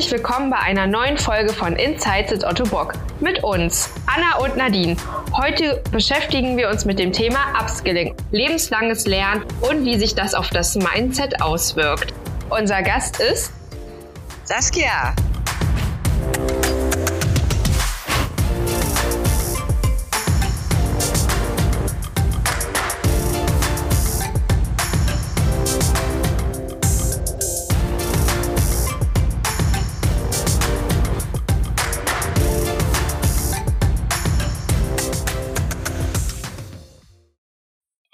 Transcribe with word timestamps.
Herzlich 0.00 0.18
willkommen 0.18 0.48
bei 0.48 0.56
einer 0.56 0.86
neuen 0.86 1.18
Folge 1.18 1.52
von 1.52 1.76
Insights 1.76 2.32
at 2.32 2.42
Otto 2.42 2.64
Bock. 2.64 2.94
Mit 3.20 3.44
uns, 3.44 3.90
Anna 4.06 4.42
und 4.42 4.56
Nadine. 4.56 4.96
Heute 5.34 5.82
beschäftigen 5.92 6.56
wir 6.56 6.70
uns 6.70 6.86
mit 6.86 6.98
dem 6.98 7.12
Thema 7.12 7.40
Upskilling, 7.60 8.14
lebenslanges 8.30 9.06
Lernen 9.06 9.44
und 9.60 9.84
wie 9.84 9.98
sich 9.98 10.14
das 10.14 10.32
auf 10.32 10.48
das 10.48 10.74
Mindset 10.74 11.42
auswirkt. 11.42 12.14
Unser 12.48 12.80
Gast 12.80 13.20
ist 13.20 13.52
Saskia. 14.44 15.14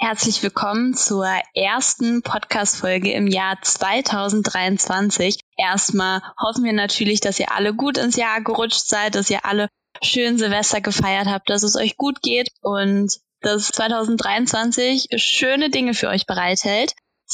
Herzlich 0.08 0.40
willkommen 0.44 0.94
zur 0.94 1.26
ersten 1.52 2.22
Podcast-Folge 2.22 3.10
im 3.10 3.26
Jahr 3.26 3.58
2023. 3.60 5.40
Erstmal 5.56 6.22
hoffen 6.40 6.62
wir 6.62 6.74
natürlich, 6.74 7.18
dass 7.18 7.40
ihr 7.40 7.50
alle 7.50 7.74
gut 7.74 7.98
ins 7.98 8.14
Jahr 8.14 8.40
gerutscht 8.40 8.86
seid, 8.86 9.16
dass 9.16 9.30
ihr 9.30 9.44
alle 9.44 9.68
schön 10.00 10.38
Silvester 10.38 10.80
gefeiert 10.80 11.26
habt, 11.26 11.50
dass 11.50 11.64
es 11.64 11.74
euch 11.74 11.96
gut 11.96 12.22
geht 12.22 12.50
und 12.62 13.16
dass 13.40 13.66
2023 13.66 15.08
schöne 15.16 15.70
Dinge 15.70 15.92
für 15.92 16.06
euch 16.06 16.24
bereithält. 16.26 16.92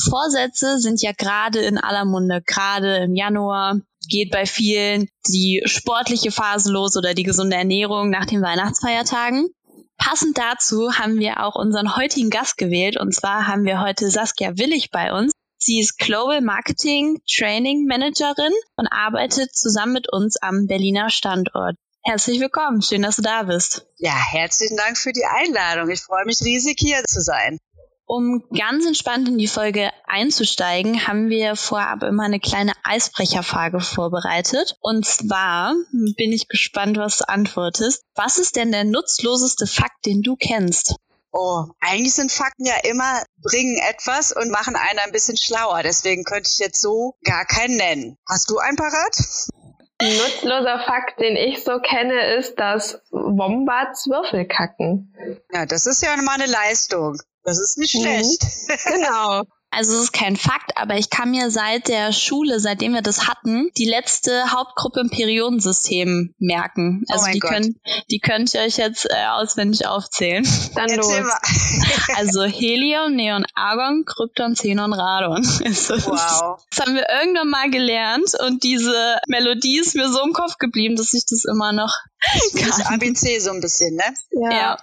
Vorsätze 0.09 0.79
sind 0.79 1.03
ja 1.03 1.13
gerade 1.13 1.59
in 1.59 1.77
aller 1.77 2.07
Munde, 2.07 2.41
gerade 2.47 3.05
im 3.05 3.15
Januar 3.15 3.81
geht 4.09 4.31
bei 4.31 4.47
vielen 4.47 5.09
die 5.29 5.63
sportliche 5.67 6.31
Phase 6.31 6.73
los 6.73 6.97
oder 6.97 7.13
die 7.13 7.23
gesunde 7.23 7.57
Ernährung 7.57 8.09
nach 8.09 8.25
den 8.25 8.41
Weihnachtsfeiertagen. 8.41 9.51
Passend 9.97 10.37
dazu 10.37 10.93
haben 10.99 11.19
wir 11.19 11.45
auch 11.45 11.55
unseren 11.55 11.97
heutigen 11.97 12.31
Gast 12.31 12.59
gewählt 12.59 12.99
und 12.99 13.15
zwar 13.15 13.47
haben 13.47 13.65
wir 13.65 13.81
heute 13.81 14.11
Saskia 14.11 14.59
Willig 14.59 14.91
bei 14.91 15.13
uns. 15.13 15.33
Sie 15.59 15.79
ist 15.79 15.97
Global 15.99 16.41
Marketing 16.41 17.23
Training 17.31 17.87
Managerin 17.87 18.53
und 18.77 18.89
arbeitet 18.89 19.55
zusammen 19.55 19.93
mit 19.93 20.13
uns 20.13 20.37
am 20.43 20.67
Berliner 20.67 21.09
Standort. 21.09 21.77
Herzlich 22.05 22.41
willkommen, 22.41 22.83
schön, 22.83 23.03
dass 23.03 23.15
du 23.15 23.23
da 23.23 23.45
bist. 23.45 23.87
Ja, 23.99 24.11
herzlichen 24.13 24.77
Dank 24.77 24.99
für 24.99 25.13
die 25.13 25.25
Einladung. 25.25 25.89
Ich 25.89 26.01
freue 26.01 26.25
mich 26.25 26.41
riesig 26.41 26.79
hier 26.81 27.05
zu 27.05 27.21
sein. 27.21 27.59
Um 28.15 28.45
ganz 28.55 28.85
entspannt 28.85 29.27
in 29.27 29.39
die 29.39 29.47
Folge 29.47 29.91
einzusteigen, 30.05 31.07
haben 31.07 31.31
wir 31.31 31.57
vorab 31.57 32.03
immer 32.03 32.25
eine 32.25 32.41
kleine 32.41 32.75
Eisbrecherfrage 32.85 33.81
vorbereitet. 33.81 34.77
Und 34.83 35.07
zwar 35.07 35.75
bin 35.93 36.31
ich 36.31 36.47
gespannt, 36.49 36.99
was 36.99 37.17
du 37.17 37.29
antwortest. 37.31 38.05
Was 38.15 38.37
ist 38.37 38.57
denn 38.57 38.71
der 38.71 38.85
nutzloseste 38.85 39.67
Fakt, 39.67 40.05
den 40.05 40.21
du 40.21 40.37
kennst? 40.37 40.97
Oh, 41.33 41.65
eigentlich 41.81 42.13
sind 42.13 42.31
Fakten 42.31 42.67
ja 42.67 42.75
immer, 42.85 43.23
bringen 43.41 43.79
etwas 43.89 44.31
und 44.31 44.51
machen 44.51 44.77
einen 44.77 44.99
ein 44.99 45.13
bisschen 45.13 45.39
schlauer. 45.39 45.83
Deswegen 45.83 46.25
könnte 46.25 46.51
ich 46.53 46.59
jetzt 46.59 46.83
so 46.83 47.15
gar 47.25 47.47
keinen 47.47 47.79
nennen. 47.79 48.19
Hast 48.29 48.51
du 48.51 48.59
einen 48.59 48.77
parat? 48.77 49.17
Ein 49.97 50.19
nutzloser 50.19 50.81
Fakt, 50.85 51.19
den 51.19 51.37
ich 51.37 51.65
so 51.65 51.79
kenne, 51.79 52.35
ist, 52.35 52.57
dass 52.57 53.01
Wombats 53.11 54.07
Würfel 54.07 54.45
kacken. 54.45 55.15
Ja, 55.51 55.65
das 55.65 55.87
ist 55.87 56.03
ja 56.03 56.15
mal 56.21 56.35
eine 56.35 56.53
Leistung. 56.53 57.17
Das 57.45 57.61
ist 57.61 57.79
nicht 57.79 57.95
mhm. 57.95 58.01
schlecht. 58.01 58.43
Mhm. 58.43 58.77
Genau. 58.93 59.43
Also 59.75 59.97
es 59.97 60.03
ist 60.03 60.13
kein 60.13 60.37
Fakt, 60.37 60.77
aber 60.77 60.99
ich 60.99 61.09
kann 61.09 61.31
mir 61.31 61.51
seit 61.51 61.89
der 61.89 62.13
Schule, 62.13 62.61
seitdem 62.61 62.93
wir 62.93 63.01
das 63.01 63.27
hatten, 63.27 63.71
die 63.79 63.87
letzte 63.87 64.53
Hauptgruppe 64.53 65.01
im 65.01 65.09
Periodensystem 65.09 66.35
merken. 66.39 67.05
Oh 67.09 67.15
also 67.15 67.27
oh 67.27 67.33
die, 67.33 67.39
könnt, 67.39 67.77
die 68.11 68.19
könnt 68.19 68.53
ihr 68.53 68.61
euch 68.61 68.77
jetzt 68.77 69.07
äh, 69.07 69.27
auswendig 69.31 69.87
aufzählen. 69.87 70.47
Dann 70.75 70.91
Erzähl 70.91 71.23
los. 71.23 71.33
also 72.17 72.43
Helium, 72.43 73.17
Neon, 73.17 73.47
Argon, 73.55 74.05
Krypton, 74.05 74.53
Xenon, 74.53 74.93
Radon. 74.93 75.43
wow. 75.43 76.63
Das 76.69 76.85
haben 76.85 76.95
wir 76.95 77.07
irgendwann 77.09 77.49
mal 77.49 77.71
gelernt 77.71 78.31
und 78.47 78.63
diese 78.65 79.17
Melodie 79.27 79.79
ist 79.79 79.97
mir 79.97 80.11
so 80.13 80.23
im 80.23 80.35
Kopf 80.35 80.59
geblieben, 80.59 80.97
dass 80.97 81.15
ich 81.15 81.25
das 81.25 81.47
immer 81.51 81.73
noch 81.73 81.95
kann. 82.59 82.95
ABC 82.95 83.39
so 83.39 83.53
ein 83.53 83.63
bisschen, 83.63 83.95
ne? 83.97 84.05
Ja. 84.33 84.53
ja. 84.53 84.79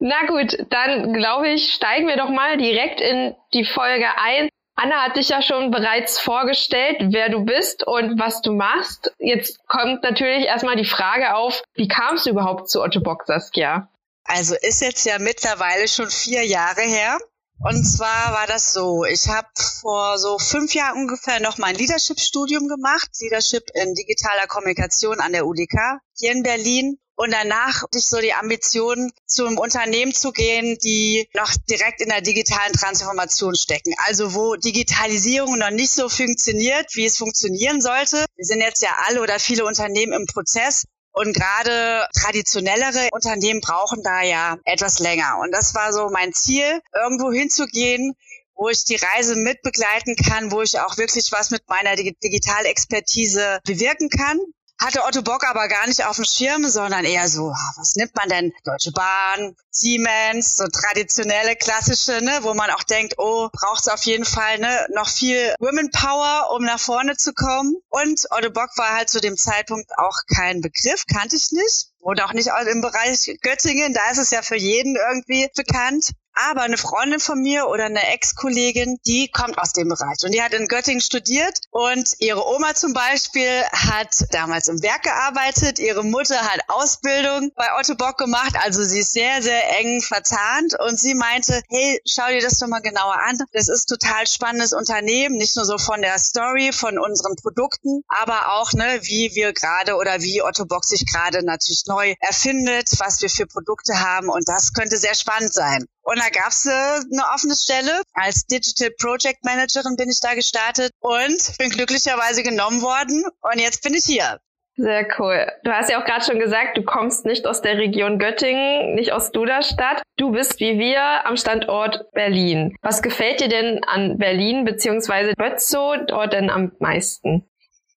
Na 0.00 0.26
gut, 0.26 0.66
dann 0.70 1.12
glaube 1.12 1.48
ich, 1.48 1.72
steigen 1.72 2.06
wir 2.06 2.16
doch 2.16 2.30
mal 2.30 2.56
direkt 2.56 3.00
in 3.00 3.34
die 3.52 3.64
Folge 3.64 4.06
ein. 4.16 4.48
Anna 4.76 5.02
hat 5.02 5.16
dich 5.16 5.30
ja 5.30 5.42
schon 5.42 5.72
bereits 5.72 6.20
vorgestellt, 6.20 6.98
wer 7.10 7.30
du 7.30 7.44
bist 7.44 7.84
und 7.84 8.16
was 8.20 8.42
du 8.42 8.52
machst. 8.52 9.12
Jetzt 9.18 9.66
kommt 9.66 10.04
natürlich 10.04 10.46
erstmal 10.46 10.76
die 10.76 10.84
Frage 10.84 11.34
auf, 11.34 11.64
wie 11.74 11.88
kamst 11.88 12.26
du 12.26 12.30
überhaupt 12.30 12.70
zu 12.70 12.80
Otto 12.80 13.00
Bock, 13.00 13.24
Saskia? 13.26 13.88
Also 14.22 14.54
ist 14.60 14.80
jetzt 14.80 15.04
ja 15.04 15.18
mittlerweile 15.18 15.88
schon 15.88 16.08
vier 16.08 16.46
Jahre 16.46 16.82
her. 16.82 17.18
Und 17.60 17.82
zwar 17.82 18.32
war 18.32 18.46
das 18.46 18.72
so, 18.72 19.04
ich 19.04 19.26
habe 19.26 19.48
vor 19.80 20.16
so 20.18 20.38
fünf 20.38 20.74
Jahren 20.74 20.96
ungefähr 20.96 21.40
noch 21.40 21.58
mein 21.58 21.74
Leadership-Studium 21.74 22.68
gemacht, 22.68 23.08
Leadership 23.18 23.64
in 23.74 23.94
digitaler 23.94 24.46
Kommunikation 24.46 25.18
an 25.18 25.32
der 25.32 25.44
UDK 25.44 25.98
hier 26.16 26.30
in 26.30 26.44
Berlin. 26.44 26.98
Und 27.20 27.32
danach 27.32 27.82
hatte 27.82 27.98
so 27.98 28.20
die 28.20 28.32
Ambition, 28.32 29.10
zu 29.26 29.44
einem 29.44 29.58
Unternehmen 29.58 30.14
zu 30.14 30.30
gehen, 30.30 30.78
die 30.78 31.28
noch 31.34 31.52
direkt 31.68 32.00
in 32.00 32.10
der 32.10 32.20
digitalen 32.20 32.72
Transformation 32.72 33.56
stecken. 33.56 33.92
Also 34.06 34.34
wo 34.34 34.54
Digitalisierung 34.54 35.58
noch 35.58 35.70
nicht 35.70 35.90
so 35.90 36.08
funktioniert, 36.08 36.94
wie 36.94 37.06
es 37.06 37.16
funktionieren 37.16 37.80
sollte. 37.80 38.24
Wir 38.36 38.44
sind 38.44 38.60
jetzt 38.60 38.82
ja 38.82 38.90
alle 39.06 39.20
oder 39.20 39.40
viele 39.40 39.64
Unternehmen 39.64 40.12
im 40.12 40.26
Prozess. 40.26 40.84
Und 41.10 41.34
gerade 41.34 42.06
traditionellere 42.14 43.08
Unternehmen 43.10 43.60
brauchen 43.60 44.04
da 44.04 44.22
ja 44.22 44.56
etwas 44.64 45.00
länger. 45.00 45.40
Und 45.42 45.50
das 45.50 45.74
war 45.74 45.92
so 45.92 46.10
mein 46.10 46.32
Ziel, 46.32 46.80
irgendwo 46.94 47.32
hinzugehen, 47.32 48.14
wo 48.54 48.68
ich 48.68 48.84
die 48.84 48.94
Reise 48.94 49.34
mitbegleiten 49.34 50.14
kann, 50.14 50.52
wo 50.52 50.62
ich 50.62 50.78
auch 50.78 50.96
wirklich 50.96 51.32
was 51.32 51.50
mit 51.50 51.68
meiner 51.68 51.96
Digitalexpertise 51.96 53.58
bewirken 53.64 54.08
kann 54.08 54.38
hatte 54.78 55.04
Otto 55.04 55.22
Bock 55.22 55.44
aber 55.44 55.68
gar 55.68 55.86
nicht 55.86 56.04
auf 56.04 56.16
dem 56.16 56.24
Schirm, 56.24 56.68
sondern 56.68 57.04
eher 57.04 57.28
so, 57.28 57.50
ah, 57.50 57.72
was 57.76 57.96
nimmt 57.96 58.14
man 58.14 58.28
denn? 58.28 58.52
Deutsche 58.64 58.92
Bahn, 58.92 59.56
Siemens, 59.70 60.56
so 60.56 60.66
traditionelle, 60.68 61.56
klassische, 61.56 62.22
ne, 62.22 62.38
wo 62.42 62.54
man 62.54 62.70
auch 62.70 62.84
denkt, 62.84 63.14
oh, 63.18 63.48
braucht 63.52 63.80
es 63.80 63.88
auf 63.88 64.02
jeden 64.04 64.24
Fall 64.24 64.58
ne, 64.58 64.86
noch 64.94 65.08
viel 65.08 65.54
Women 65.58 65.90
Power, 65.90 66.50
um 66.54 66.64
nach 66.64 66.80
vorne 66.80 67.16
zu 67.16 67.32
kommen. 67.32 67.76
Und 67.88 68.26
Otto 68.30 68.50
Bock 68.50 68.70
war 68.76 68.94
halt 68.94 69.10
zu 69.10 69.20
dem 69.20 69.36
Zeitpunkt 69.36 69.90
auch 69.98 70.16
kein 70.34 70.60
Begriff, 70.60 71.04
kannte 71.12 71.36
ich 71.36 71.50
nicht. 71.52 71.88
Und 72.00 72.22
auch 72.22 72.32
nicht 72.32 72.50
im 72.70 72.80
Bereich 72.80 73.36
Göttingen, 73.42 73.92
da 73.92 74.10
ist 74.10 74.18
es 74.18 74.30
ja 74.30 74.42
für 74.42 74.56
jeden 74.56 74.96
irgendwie 74.96 75.48
bekannt. 75.54 76.12
Aber 76.46 76.62
eine 76.62 76.76
Freundin 76.76 77.18
von 77.18 77.40
mir 77.40 77.66
oder 77.66 77.86
eine 77.86 78.06
Ex-Kollegin, 78.12 78.98
die 79.06 79.28
kommt 79.28 79.58
aus 79.58 79.72
dem 79.72 79.88
Bereich. 79.88 80.18
Und 80.22 80.32
die 80.32 80.42
hat 80.42 80.54
in 80.54 80.68
Göttingen 80.68 81.00
studiert. 81.00 81.58
Und 81.70 82.14
ihre 82.20 82.46
Oma 82.46 82.74
zum 82.74 82.92
Beispiel 82.92 83.62
hat 83.72 84.14
damals 84.30 84.68
im 84.68 84.80
Werk 84.82 85.02
gearbeitet, 85.02 85.80
ihre 85.80 86.04
Mutter 86.04 86.40
hat 86.40 86.60
Ausbildung 86.68 87.50
bei 87.56 87.66
Otto 87.78 87.96
Bock 87.96 88.18
gemacht, 88.18 88.54
also 88.62 88.82
sie 88.82 89.00
ist 89.00 89.12
sehr, 89.12 89.42
sehr 89.42 89.78
eng 89.78 90.00
verzahnt 90.00 90.74
und 90.78 90.98
sie 90.98 91.14
meinte, 91.14 91.60
hey, 91.68 92.00
schau 92.06 92.28
dir 92.28 92.40
das 92.40 92.58
doch 92.58 92.68
mal 92.68 92.80
genauer 92.80 93.18
an. 93.26 93.38
Das 93.52 93.68
ist 93.68 93.86
total 93.86 94.26
spannendes 94.26 94.72
Unternehmen, 94.72 95.36
nicht 95.36 95.56
nur 95.56 95.64
so 95.64 95.78
von 95.78 96.00
der 96.02 96.18
Story, 96.18 96.72
von 96.72 96.98
unseren 96.98 97.34
Produkten, 97.36 98.02
aber 98.08 98.52
auch, 98.54 98.72
ne, 98.72 99.00
wie 99.02 99.34
wir 99.34 99.52
gerade 99.52 99.96
oder 99.96 100.20
wie 100.20 100.42
Otto 100.42 100.66
Bock 100.66 100.84
sich 100.84 101.04
gerade 101.06 101.44
natürlich 101.44 101.84
neu 101.86 102.14
erfindet, 102.20 102.88
was 102.98 103.20
wir 103.20 103.30
für 103.30 103.46
Produkte 103.46 103.98
haben. 104.00 104.28
Und 104.28 104.48
das 104.48 104.72
könnte 104.72 104.98
sehr 104.98 105.14
spannend 105.14 105.52
sein. 105.52 105.86
Und 106.08 106.18
da 106.18 106.30
gab's 106.30 106.64
äh, 106.64 106.70
eine 106.70 107.22
offene 107.34 107.54
Stelle. 107.54 108.00
Als 108.14 108.46
Digital 108.46 108.88
Project 108.98 109.44
Managerin 109.44 109.94
bin 109.96 110.08
ich 110.08 110.20
da 110.22 110.32
gestartet 110.32 110.90
und 111.00 111.58
bin 111.58 111.68
glücklicherweise 111.68 112.42
genommen 112.42 112.80
worden. 112.80 113.26
Und 113.42 113.60
jetzt 113.60 113.82
bin 113.82 113.92
ich 113.92 114.06
hier. 114.06 114.40
Sehr 114.76 115.06
cool. 115.18 115.46
Du 115.64 115.70
hast 115.70 115.90
ja 115.90 116.00
auch 116.00 116.06
gerade 116.06 116.24
schon 116.24 116.38
gesagt, 116.38 116.78
du 116.78 116.82
kommst 116.82 117.26
nicht 117.26 117.46
aus 117.46 117.60
der 117.60 117.76
Region 117.76 118.18
Göttingen, 118.18 118.94
nicht 118.94 119.12
aus 119.12 119.32
Duderstadt. 119.32 120.00
Du 120.16 120.30
bist 120.32 120.58
wie 120.60 120.78
wir 120.78 121.26
am 121.26 121.36
Standort 121.36 122.10
Berlin. 122.12 122.74
Was 122.80 123.02
gefällt 123.02 123.40
dir 123.40 123.48
denn 123.50 123.84
an 123.84 124.16
Berlin 124.16 124.64
bzw. 124.64 125.34
Bötzow 125.36 125.98
dort 126.06 126.32
denn 126.32 126.48
am 126.48 126.72
meisten? 126.78 127.46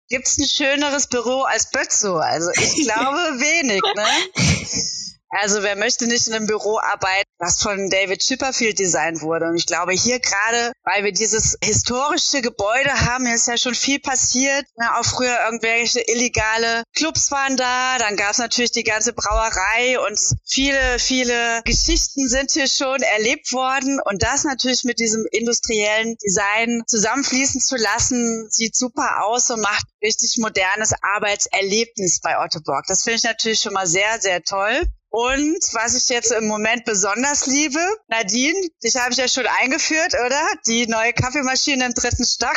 Gibt's 0.08 0.36
ein 0.36 0.46
schöneres 0.48 1.06
Büro 1.06 1.42
als 1.42 1.70
Bötzow? 1.70 2.16
Also 2.16 2.50
ich 2.56 2.74
glaube 2.88 3.18
wenig, 3.38 3.80
ne? 3.94 5.09
Also 5.31 5.62
wer 5.62 5.77
möchte 5.77 6.06
nicht 6.06 6.27
in 6.27 6.35
einem 6.35 6.47
Büro 6.49 6.79
arbeiten, 6.79 7.31
was 7.38 7.62
von 7.62 7.88
David 7.88 8.21
Chipperfield 8.21 8.79
designt 8.79 9.23
wurde? 9.23 9.47
Und 9.47 9.56
ich 9.56 9.67
glaube 9.67 9.93
hier 9.93 10.19
gerade, 10.19 10.73
weil 10.82 11.05
wir 11.05 11.12
dieses 11.12 11.56
historische 11.62 12.43
Gebäude 12.43 12.91
haben, 12.91 13.27
hier 13.27 13.37
ist 13.37 13.47
ja 13.47 13.56
schon 13.56 13.77
viel 13.77 14.00
passiert. 14.00 14.67
Ja, 14.77 14.99
auch 14.99 15.05
früher 15.05 15.38
irgendwelche 15.44 16.00
illegale 16.00 16.82
Clubs 16.97 17.31
waren 17.31 17.56
da, 17.56 17.99
dann 17.99 18.17
gab 18.17 18.32
es 18.32 18.38
natürlich 18.38 18.73
die 18.73 18.82
ganze 18.82 19.12
Brauerei 19.12 20.00
und 20.00 20.19
viele, 20.44 20.99
viele 20.99 21.62
Geschichten 21.65 22.29
sind 22.29 22.50
hier 22.50 22.67
schon 22.67 23.00
erlebt 23.00 23.53
worden. 23.53 24.00
Und 24.05 24.25
das 24.25 24.43
natürlich 24.43 24.82
mit 24.82 24.99
diesem 24.99 25.25
industriellen 25.31 26.17
Design 26.17 26.82
zusammenfließen 26.87 27.61
zu 27.61 27.77
lassen, 27.77 28.49
sieht 28.50 28.75
super 28.75 29.25
aus 29.25 29.49
und 29.50 29.61
macht 29.61 29.87
richtig 30.03 30.38
modernes 30.38 30.93
Arbeitserlebnis 31.03 32.21
bei 32.21 32.37
Otto 32.38 32.61
Bock. 32.65 32.82
Das 32.88 33.05
finde 33.05 33.19
ich 33.19 33.23
natürlich 33.23 33.61
schon 33.61 33.75
mal 33.75 33.87
sehr, 33.87 34.21
sehr 34.21 34.43
toll. 34.43 34.82
Und 35.10 35.58
was 35.72 35.96
ich 35.96 36.08
jetzt 36.08 36.30
im 36.30 36.46
Moment 36.46 36.84
besonders 36.84 37.46
liebe, 37.46 37.80
Nadine, 38.06 38.68
dich 38.82 38.94
habe 38.94 39.10
ich 39.10 39.18
ja 39.18 39.26
schon 39.26 39.46
eingeführt, 39.60 40.14
oder? 40.14 40.40
Die 40.66 40.86
neue 40.86 41.12
Kaffeemaschine 41.12 41.84
im 41.84 41.94
dritten 41.94 42.24
Stock. 42.24 42.56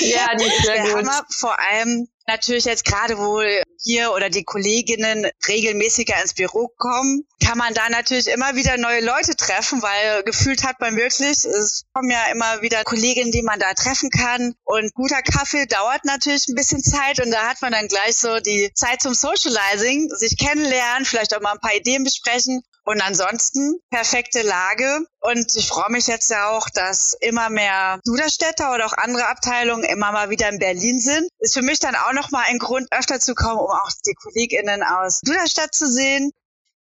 ja, 0.00 0.34
die 0.36 0.44
ist 0.44 0.64
sehr 0.64 0.82
gut. 0.84 0.94
Hammer. 0.94 1.26
Vor 1.30 1.58
allem 1.60 2.08
natürlich 2.28 2.64
jetzt 2.64 2.84
gerade, 2.84 3.18
wo 3.18 3.42
hier 3.82 4.12
oder 4.12 4.30
die 4.30 4.44
Kolleginnen 4.44 5.26
regelmäßiger 5.48 6.14
ins 6.22 6.34
Büro 6.34 6.68
kommen, 6.76 7.24
kann 7.44 7.58
man 7.58 7.74
da 7.74 7.88
natürlich 7.88 8.28
immer 8.28 8.54
wieder 8.54 8.76
neue 8.76 9.00
Leute 9.00 9.34
treffen, 9.34 9.82
weil 9.82 10.22
gefühlt 10.24 10.62
hat 10.64 10.80
man 10.80 10.96
wirklich, 10.96 11.44
es 11.44 11.84
kommen 11.92 12.10
ja 12.10 12.26
immer 12.30 12.60
wieder 12.62 12.84
Kolleginnen, 12.84 13.32
die 13.32 13.42
man 13.42 13.58
da 13.58 13.72
treffen 13.74 14.10
kann. 14.10 14.54
Und 14.64 14.94
guter 14.94 15.22
Kaffee 15.22 15.66
dauert 15.66 16.04
natürlich 16.04 16.46
ein 16.48 16.54
bisschen 16.54 16.82
Zeit 16.82 17.24
und 17.24 17.30
da 17.30 17.48
hat 17.48 17.62
man 17.62 17.72
dann 17.72 17.88
gleich 17.88 18.16
so 18.16 18.38
die 18.40 18.70
Zeit 18.74 19.00
zum 19.00 19.14
Socializing, 19.14 20.08
sich 20.10 20.36
kennenlernen, 20.36 21.04
vielleicht 21.04 21.34
auch 21.34 21.40
mal 21.40 21.52
ein 21.52 21.60
paar 21.60 21.74
Ideen 21.74 22.04
besprechen. 22.04 22.62
Und 22.88 23.02
ansonsten 23.02 23.78
perfekte 23.90 24.40
Lage. 24.40 25.04
Und 25.20 25.54
ich 25.54 25.68
freue 25.68 25.92
mich 25.92 26.06
jetzt 26.06 26.30
ja 26.30 26.48
auch, 26.48 26.70
dass 26.70 27.14
immer 27.20 27.50
mehr 27.50 28.00
Duderstädter 28.06 28.72
oder 28.72 28.86
auch 28.86 28.94
andere 28.94 29.28
Abteilungen 29.28 29.84
immer 29.84 30.10
mal 30.10 30.30
wieder 30.30 30.48
in 30.48 30.58
Berlin 30.58 30.98
sind. 30.98 31.28
Ist 31.38 31.52
für 31.52 31.60
mich 31.60 31.80
dann 31.80 31.94
auch 31.94 32.14
nochmal 32.14 32.44
ein 32.46 32.58
Grund, 32.58 32.88
öfter 32.90 33.20
zu 33.20 33.34
kommen, 33.34 33.58
um 33.58 33.66
auch 33.66 33.90
die 34.06 34.14
KollegInnen 34.14 34.82
aus 34.82 35.20
Duderstadt 35.20 35.74
zu 35.74 35.86
sehen. 35.86 36.30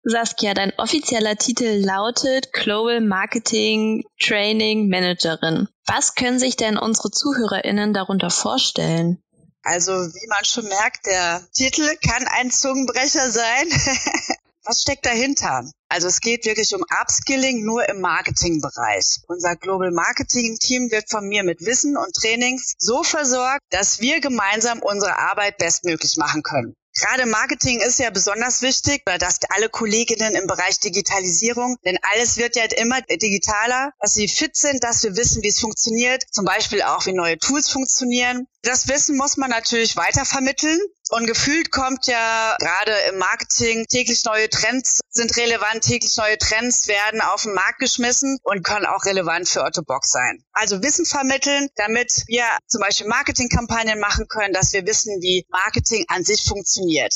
Saskia, 0.04 0.54
dein 0.54 0.72
offizieller 0.78 1.34
Titel 1.34 1.84
lautet 1.84 2.52
Global 2.52 3.00
Marketing 3.00 4.04
Training 4.22 4.88
Managerin. 4.88 5.66
Was 5.86 6.14
können 6.14 6.38
sich 6.38 6.54
denn 6.54 6.78
unsere 6.78 7.10
ZuhörerInnen 7.10 7.92
darunter 7.92 8.30
vorstellen? 8.30 9.20
Also, 9.64 9.90
wie 9.90 10.28
man 10.28 10.44
schon 10.44 10.68
merkt, 10.68 11.06
der 11.06 11.42
Titel 11.52 11.96
kann 11.96 12.28
ein 12.28 12.52
Zungenbrecher 12.52 13.28
sein. 13.28 13.66
Was 14.66 14.82
steckt 14.82 15.06
dahinter? 15.06 15.70
Also 15.88 16.08
es 16.08 16.20
geht 16.20 16.44
wirklich 16.44 16.74
um 16.74 16.82
Upskilling 17.00 17.64
nur 17.64 17.88
im 17.88 18.00
Marketingbereich. 18.00 19.18
Unser 19.28 19.54
Global 19.54 19.92
Marketing 19.92 20.58
Team 20.58 20.90
wird 20.90 21.08
von 21.08 21.28
mir 21.28 21.44
mit 21.44 21.64
Wissen 21.64 21.96
und 21.96 22.12
Trainings 22.14 22.74
so 22.76 23.04
versorgt, 23.04 23.62
dass 23.70 24.00
wir 24.00 24.20
gemeinsam 24.20 24.80
unsere 24.82 25.18
Arbeit 25.18 25.58
bestmöglich 25.58 26.16
machen 26.16 26.42
können. 26.42 26.74
Gerade 26.98 27.26
Marketing 27.26 27.80
ist 27.80 27.98
ja 27.98 28.08
besonders 28.08 28.62
wichtig, 28.62 29.02
dass 29.04 29.38
alle 29.50 29.68
Kolleginnen 29.68 30.34
im 30.34 30.46
Bereich 30.46 30.80
Digitalisierung, 30.80 31.76
denn 31.84 31.98
alles 32.10 32.38
wird 32.38 32.56
ja 32.56 32.64
immer 32.64 33.02
digitaler, 33.02 33.92
dass 34.00 34.14
sie 34.14 34.28
fit 34.28 34.56
sind, 34.56 34.82
dass 34.82 35.02
wir 35.02 35.14
wissen, 35.14 35.42
wie 35.42 35.48
es 35.48 35.60
funktioniert, 35.60 36.24
zum 36.32 36.46
Beispiel 36.46 36.80
auch, 36.82 37.04
wie 37.04 37.12
neue 37.12 37.38
Tools 37.38 37.68
funktionieren. 37.68 38.48
Das 38.66 38.88
Wissen 38.88 39.16
muss 39.16 39.36
man 39.36 39.48
natürlich 39.48 39.96
weiter 39.96 40.24
vermitteln. 40.24 40.80
Und 41.10 41.28
gefühlt 41.28 41.70
kommt 41.70 42.08
ja 42.08 42.56
gerade 42.58 42.92
im 43.10 43.18
Marketing 43.18 43.86
täglich 43.88 44.24
neue 44.24 44.50
Trends 44.50 44.98
sind 45.08 45.36
relevant, 45.36 45.84
täglich 45.84 46.16
neue 46.16 46.36
Trends 46.36 46.88
werden 46.88 47.20
auf 47.20 47.44
den 47.44 47.54
Markt 47.54 47.78
geschmissen 47.78 48.38
und 48.42 48.64
können 48.64 48.84
auch 48.84 49.04
relevant 49.04 49.48
für 49.48 49.62
Otto 49.62 49.82
Box 49.82 50.10
sein. 50.10 50.42
Also 50.52 50.82
Wissen 50.82 51.06
vermitteln, 51.06 51.68
damit 51.76 52.24
wir 52.26 52.44
zum 52.66 52.80
Beispiel 52.80 53.06
Marketingkampagnen 53.06 54.00
machen 54.00 54.26
können, 54.26 54.52
dass 54.52 54.72
wir 54.72 54.84
wissen, 54.84 55.16
wie 55.20 55.46
Marketing 55.48 56.04
an 56.08 56.24
sich 56.24 56.42
funktioniert. 56.42 57.14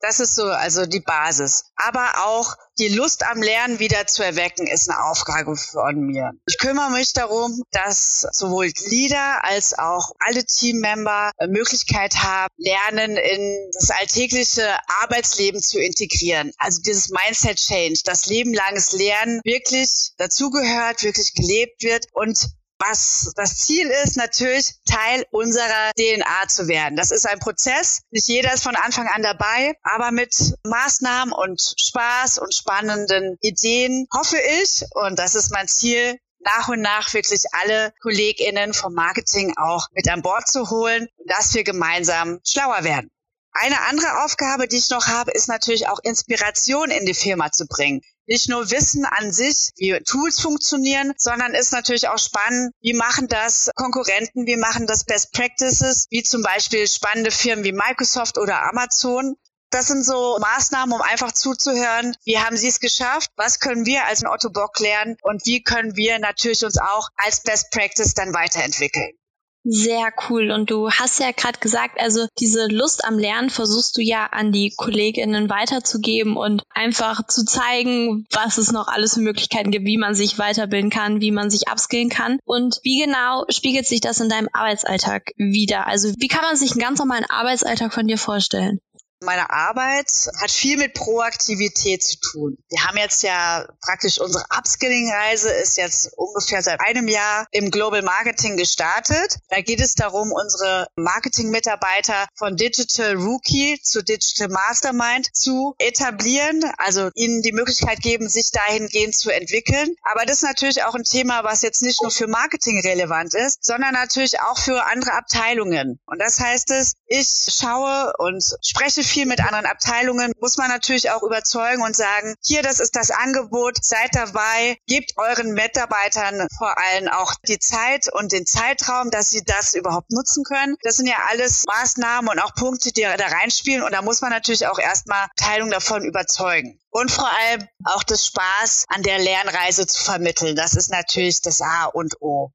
Das 0.00 0.20
ist 0.20 0.34
so 0.34 0.44
also 0.44 0.86
die 0.86 1.00
Basis. 1.00 1.64
Aber 1.76 2.26
auch 2.26 2.56
die 2.78 2.88
Lust 2.88 3.24
am 3.24 3.42
Lernen 3.42 3.78
wieder 3.78 4.06
zu 4.06 4.22
erwecken, 4.22 4.66
ist 4.66 4.88
eine 4.88 5.04
Aufgabe 5.04 5.56
von 5.56 6.00
mir. 6.00 6.32
Ich 6.46 6.58
kümmere 6.58 6.90
mich 6.90 7.12
darum, 7.12 7.62
dass 7.72 8.26
sowohl 8.32 8.70
Leader 8.86 9.44
als 9.44 9.78
auch 9.78 10.12
alle 10.18 10.44
Teammember 10.44 11.32
Möglichkeit 11.48 12.14
haben, 12.16 12.48
Lernen 12.56 13.16
in 13.16 13.70
das 13.74 13.90
alltägliche 13.90 14.78
Arbeitsleben 15.02 15.60
zu 15.60 15.78
integrieren. 15.78 16.52
Also 16.58 16.80
dieses 16.80 17.10
Mindset 17.10 17.58
Change, 17.58 18.00
das 18.04 18.26
lebenlanges 18.26 18.92
Lernen 18.92 19.40
wirklich 19.44 20.12
dazugehört, 20.16 21.02
wirklich 21.02 21.34
gelebt 21.34 21.82
wird 21.82 22.06
und 22.12 22.38
was 22.80 23.32
das 23.36 23.58
Ziel 23.58 23.88
ist, 24.04 24.16
natürlich 24.16 24.74
Teil 24.86 25.24
unserer 25.30 25.92
DNA 25.96 26.48
zu 26.48 26.66
werden. 26.66 26.96
Das 26.96 27.10
ist 27.10 27.26
ein 27.26 27.38
Prozess. 27.38 28.00
Nicht 28.10 28.26
jeder 28.26 28.54
ist 28.54 28.62
von 28.62 28.74
Anfang 28.74 29.06
an 29.06 29.22
dabei, 29.22 29.74
aber 29.82 30.10
mit 30.10 30.34
Maßnahmen 30.64 31.32
und 31.32 31.60
Spaß 31.60 32.38
und 32.38 32.54
spannenden 32.54 33.36
Ideen 33.42 34.06
hoffe 34.12 34.38
ich, 34.62 34.82
und 34.94 35.18
das 35.18 35.34
ist 35.34 35.52
mein 35.52 35.68
Ziel, 35.68 36.18
nach 36.42 36.68
und 36.68 36.80
nach 36.80 37.12
wirklich 37.12 37.42
alle 37.52 37.92
KollegInnen 38.02 38.72
vom 38.72 38.94
Marketing 38.94 39.52
auch 39.58 39.88
mit 39.92 40.08
an 40.08 40.22
Bord 40.22 40.48
zu 40.48 40.70
holen, 40.70 41.06
dass 41.26 41.52
wir 41.52 41.64
gemeinsam 41.64 42.40
schlauer 42.46 42.82
werden. 42.82 43.10
Eine 43.52 43.80
andere 43.88 44.24
Aufgabe, 44.24 44.68
die 44.68 44.78
ich 44.78 44.90
noch 44.90 45.06
habe, 45.06 45.32
ist 45.32 45.48
natürlich 45.48 45.88
auch 45.88 45.98
Inspiration 46.02 46.90
in 46.90 47.04
die 47.04 47.14
Firma 47.14 47.50
zu 47.50 47.66
bringen 47.66 48.00
nicht 48.30 48.48
nur 48.48 48.70
Wissen 48.70 49.04
an 49.04 49.32
sich, 49.32 49.70
wie 49.76 49.98
Tools 50.04 50.40
funktionieren, 50.40 51.12
sondern 51.16 51.52
ist 51.52 51.72
natürlich 51.72 52.08
auch 52.08 52.18
spannend, 52.18 52.72
wie 52.80 52.94
machen 52.94 53.26
das 53.26 53.70
Konkurrenten, 53.74 54.46
wie 54.46 54.56
machen 54.56 54.86
das 54.86 55.04
Best 55.04 55.32
Practices, 55.32 56.06
wie 56.10 56.22
zum 56.22 56.42
Beispiel 56.42 56.86
spannende 56.86 57.32
Firmen 57.32 57.64
wie 57.64 57.72
Microsoft 57.72 58.38
oder 58.38 58.62
Amazon. 58.62 59.34
Das 59.70 59.88
sind 59.88 60.04
so 60.04 60.38
Maßnahmen, 60.40 60.94
um 60.94 61.02
einfach 61.02 61.32
zuzuhören, 61.32 62.16
wie 62.24 62.38
haben 62.38 62.56
Sie 62.56 62.68
es 62.68 62.78
geschafft, 62.78 63.30
was 63.36 63.58
können 63.58 63.84
wir 63.84 64.04
als 64.06 64.24
Otto 64.24 64.50
Bock 64.50 64.78
lernen 64.78 65.16
und 65.22 65.44
wie 65.46 65.62
können 65.62 65.96
wir 65.96 66.20
natürlich 66.20 66.64
uns 66.64 66.78
auch 66.78 67.08
als 67.16 67.42
Best 67.42 67.70
Practice 67.72 68.14
dann 68.14 68.32
weiterentwickeln. 68.32 69.19
Sehr 69.62 70.10
cool. 70.28 70.50
Und 70.52 70.70
du 70.70 70.90
hast 70.90 71.20
ja 71.20 71.32
gerade 71.32 71.58
gesagt, 71.58 72.00
also 72.00 72.26
diese 72.38 72.66
Lust 72.68 73.04
am 73.04 73.18
Lernen 73.18 73.50
versuchst 73.50 73.96
du 73.96 74.00
ja 74.00 74.26
an 74.26 74.52
die 74.52 74.72
Kolleginnen 74.74 75.50
weiterzugeben 75.50 76.36
und 76.38 76.62
einfach 76.70 77.26
zu 77.26 77.44
zeigen, 77.44 78.26
was 78.32 78.56
es 78.56 78.72
noch 78.72 78.88
alles 78.88 79.14
für 79.14 79.20
Möglichkeiten 79.20 79.70
gibt, 79.70 79.84
wie 79.84 79.98
man 79.98 80.14
sich 80.14 80.38
weiterbilden 80.38 80.88
kann, 80.88 81.20
wie 81.20 81.30
man 81.30 81.50
sich 81.50 81.70
upskillen 81.70 82.08
kann. 82.08 82.38
Und 82.46 82.80
wie 82.84 83.04
genau 83.04 83.44
spiegelt 83.50 83.86
sich 83.86 84.00
das 84.00 84.20
in 84.20 84.30
deinem 84.30 84.48
Arbeitsalltag 84.52 85.32
wieder? 85.36 85.86
Also 85.86 86.14
wie 86.16 86.28
kann 86.28 86.42
man 86.42 86.56
sich 86.56 86.72
einen 86.72 86.80
ganz 86.80 86.98
normalen 86.98 87.26
Arbeitsalltag 87.28 87.92
von 87.92 88.06
dir 88.06 88.18
vorstellen? 88.18 88.80
Meine 89.22 89.50
Arbeit 89.50 90.30
hat 90.40 90.50
viel 90.50 90.78
mit 90.78 90.94
Proaktivität 90.94 92.02
zu 92.02 92.16
tun. 92.20 92.56
Wir 92.70 92.84
haben 92.86 92.96
jetzt 92.96 93.22
ja 93.22 93.68
praktisch 93.82 94.18
unsere 94.18 94.44
Upskilling-Reise 94.56 95.50
ist 95.50 95.76
jetzt 95.76 96.14
ungefähr 96.16 96.62
seit 96.62 96.80
einem 96.80 97.06
Jahr 97.06 97.46
im 97.50 97.70
Global 97.70 98.00
Marketing 98.00 98.56
gestartet. 98.56 99.36
Da 99.50 99.60
geht 99.60 99.82
es 99.82 99.94
darum, 99.94 100.32
unsere 100.32 100.86
Marketing-Mitarbeiter 100.96 102.28
von 102.34 102.56
Digital 102.56 103.16
Rookie 103.16 103.78
zu 103.82 104.02
Digital 104.02 104.48
Mastermind 104.48 105.28
zu 105.36 105.74
etablieren, 105.76 106.64
also 106.78 107.10
ihnen 107.14 107.42
die 107.42 107.52
Möglichkeit 107.52 108.00
geben, 108.00 108.30
sich 108.30 108.50
dahingehend 108.52 109.14
zu 109.14 109.28
entwickeln. 109.28 109.96
Aber 110.02 110.24
das 110.24 110.36
ist 110.36 110.44
natürlich 110.44 110.82
auch 110.84 110.94
ein 110.94 111.04
Thema, 111.04 111.44
was 111.44 111.60
jetzt 111.60 111.82
nicht 111.82 112.00
nur 112.00 112.10
für 112.10 112.26
Marketing 112.26 112.80
relevant 112.80 113.34
ist, 113.34 113.62
sondern 113.62 113.92
natürlich 113.92 114.40
auch 114.40 114.56
für 114.56 114.86
andere 114.86 115.12
Abteilungen. 115.12 116.00
Und 116.06 116.20
das 116.22 116.40
heißt 116.40 116.70
es, 116.70 116.94
ich 117.06 117.28
schaue 117.50 118.14
und 118.16 118.42
spreche 118.62 119.04
viel 119.10 119.26
mit 119.26 119.40
anderen 119.40 119.66
Abteilungen, 119.66 120.32
muss 120.40 120.56
man 120.56 120.68
natürlich 120.68 121.10
auch 121.10 121.22
überzeugen 121.22 121.82
und 121.82 121.96
sagen, 121.96 122.34
hier, 122.42 122.62
das 122.62 122.80
ist 122.80 122.96
das 122.96 123.10
Angebot, 123.10 123.82
seid 123.82 124.10
dabei, 124.12 124.78
gebt 124.86 125.12
euren 125.16 125.52
Mitarbeitern 125.52 126.46
vor 126.56 126.76
allem 126.78 127.08
auch 127.08 127.34
die 127.46 127.58
Zeit 127.58 128.08
und 128.12 128.32
den 128.32 128.46
Zeitraum, 128.46 129.10
dass 129.10 129.30
sie 129.30 129.42
das 129.44 129.74
überhaupt 129.74 130.10
nutzen 130.10 130.44
können. 130.44 130.76
Das 130.82 130.96
sind 130.96 131.06
ja 131.06 131.16
alles 131.28 131.64
Maßnahmen 131.66 132.30
und 132.30 132.38
auch 132.38 132.54
Punkte, 132.54 132.92
die 132.92 133.02
da 133.02 133.26
reinspielen 133.26 133.82
und 133.82 133.92
da 133.92 134.02
muss 134.02 134.20
man 134.20 134.30
natürlich 134.30 134.66
auch 134.66 134.78
erstmal 134.78 135.26
Teilung 135.36 135.70
davon 135.70 136.04
überzeugen. 136.04 136.80
Und 136.90 137.10
vor 137.10 137.30
allem 137.30 137.68
auch 137.84 138.02
das 138.02 138.26
Spaß 138.26 138.86
an 138.88 139.02
der 139.02 139.18
Lernreise 139.18 139.86
zu 139.86 140.02
vermitteln. 140.02 140.56
Das 140.56 140.74
ist 140.74 140.90
natürlich 140.90 141.40
das 141.40 141.60
A 141.60 141.86
und 141.86 142.20
O. 142.20 142.52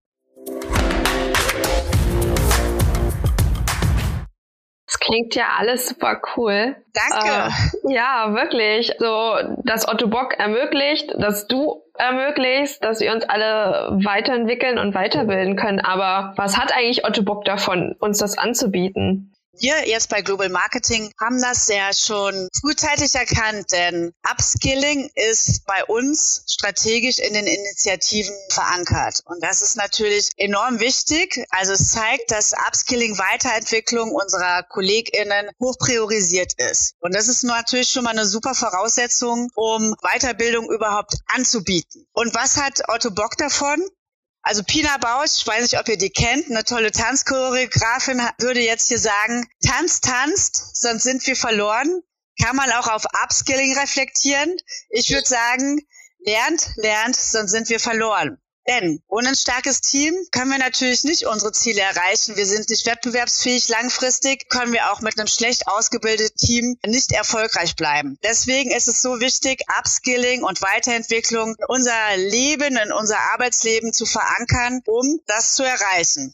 klingt 5.05 5.35
ja 5.35 5.45
alles 5.57 5.87
super 5.87 6.19
cool. 6.35 6.75
Danke. 6.93 7.53
Äh, 7.87 7.93
ja, 7.93 8.33
wirklich. 8.33 8.91
So, 8.97 9.35
dass 9.63 9.87
Otto 9.87 10.07
Bock 10.07 10.37
ermöglicht, 10.37 11.13
dass 11.17 11.47
du 11.47 11.83
ermöglichst, 11.97 12.83
dass 12.83 12.99
wir 12.99 13.13
uns 13.13 13.23
alle 13.23 13.99
weiterentwickeln 14.03 14.77
und 14.79 14.93
weiterbilden 14.93 15.55
können. 15.55 15.79
Aber 15.79 16.33
was 16.37 16.57
hat 16.57 16.75
eigentlich 16.75 17.05
Otto 17.05 17.23
Bock 17.23 17.45
davon, 17.45 17.95
uns 17.99 18.17
das 18.17 18.37
anzubieten? 18.37 19.34
Wir 19.59 19.87
jetzt 19.87 20.09
bei 20.09 20.21
Global 20.21 20.49
Marketing 20.49 21.11
haben 21.19 21.41
das 21.41 21.67
ja 21.67 21.93
schon 21.93 22.49
frühzeitig 22.59 23.15
erkannt, 23.15 23.71
denn 23.71 24.11
Upskilling 24.29 25.09
ist 25.15 25.65
bei 25.65 25.85
uns 25.85 26.43
strategisch 26.47 27.19
in 27.19 27.33
den 27.33 27.47
Initiativen 27.47 28.35
verankert. 28.49 29.21
Und 29.25 29.41
das 29.41 29.61
ist 29.61 29.77
natürlich 29.77 30.29
enorm 30.35 30.79
wichtig. 30.79 31.45
Also 31.49 31.73
es 31.73 31.91
zeigt, 31.91 32.31
dass 32.31 32.53
Upskilling 32.67 33.17
Weiterentwicklung 33.17 34.11
unserer 34.11 34.63
KollegInnen 34.63 35.49
hoch 35.61 35.77
priorisiert 35.77 36.53
ist. 36.57 36.95
Und 36.99 37.15
das 37.15 37.27
ist 37.27 37.43
natürlich 37.43 37.89
schon 37.89 38.03
mal 38.03 38.11
eine 38.11 38.25
super 38.25 38.55
Voraussetzung, 38.55 39.49
um 39.55 39.95
Weiterbildung 40.01 40.69
überhaupt 40.69 41.15
anzubieten. 41.27 42.05
Und 42.13 42.35
was 42.35 42.57
hat 42.57 42.83
Otto 42.89 43.11
Bock 43.11 43.37
davon? 43.37 43.81
Also 44.47 44.61
Pina 44.61 44.95
Bausch, 44.97 45.37
ich 45.37 45.47
weiß 45.47 45.63
nicht, 45.63 45.79
ob 45.79 45.87
ihr 45.89 45.97
die 45.97 46.11
kennt, 46.11 46.51
eine 46.51 46.63
tolle 46.63 46.91
Tanzchoreografin 46.91 48.21
würde 48.37 48.59
jetzt 48.59 48.89
hier 48.89 48.99
sagen, 48.99 49.49
Tanz, 49.65 50.01
tanzt, 50.01 50.75
sonst 50.75 51.01
sind 51.01 51.25
wir 51.25 51.35
verloren. 51.35 52.03
Kann 52.39 52.55
man 52.55 52.69
auch 52.73 52.87
auf 52.87 53.05
Upskilling 53.23 53.75
reflektieren. 53.75 54.55
Ich 54.89 55.09
würde 55.09 55.27
sagen, 55.27 55.81
lernt, 56.19 56.69
lernt, 56.75 57.15
sonst 57.15 57.49
sind 57.49 57.69
wir 57.69 57.79
verloren. 57.79 58.37
Denn 58.67 58.99
ohne 59.07 59.29
ein 59.29 59.35
starkes 59.35 59.81
Team 59.81 60.15
können 60.31 60.49
wir 60.49 60.57
natürlich 60.57 61.03
nicht 61.03 61.27
unsere 61.27 61.51
Ziele 61.51 61.81
erreichen. 61.81 62.35
Wir 62.35 62.45
sind 62.45 62.69
nicht 62.69 62.87
wettbewerbsfähig. 62.87 63.69
Langfristig 63.69 64.49
können 64.49 64.73
wir 64.73 64.91
auch 64.91 65.01
mit 65.01 65.19
einem 65.19 65.27
schlecht 65.27 65.67
ausgebildeten 65.67 66.35
Team 66.35 66.77
nicht 66.85 67.11
erfolgreich 67.11 67.75
bleiben. 67.75 68.17
Deswegen 68.23 68.71
ist 68.71 68.87
es 68.87 69.01
so 69.01 69.19
wichtig, 69.19 69.61
Upskilling 69.79 70.43
und 70.43 70.61
Weiterentwicklung 70.63 71.55
in 71.57 71.65
unser 71.67 72.17
Leben, 72.17 72.77
in 72.77 72.91
unser 72.91 73.19
Arbeitsleben 73.33 73.93
zu 73.93 74.05
verankern, 74.05 74.81
um 74.87 75.19
das 75.27 75.55
zu 75.55 75.63
erreichen. 75.63 76.33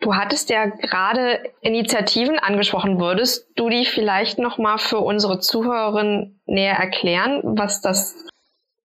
Du 0.00 0.14
hattest 0.14 0.48
ja 0.48 0.66
gerade 0.66 1.42
Initiativen 1.60 2.38
angesprochen. 2.38 3.00
Würdest 3.00 3.48
du 3.56 3.68
die 3.68 3.84
vielleicht 3.84 4.38
noch 4.38 4.58
mal 4.58 4.78
für 4.78 4.98
unsere 4.98 5.40
Zuhörerinnen 5.40 6.40
näher 6.46 6.76
erklären, 6.76 7.40
was 7.44 7.80
das 7.80 8.14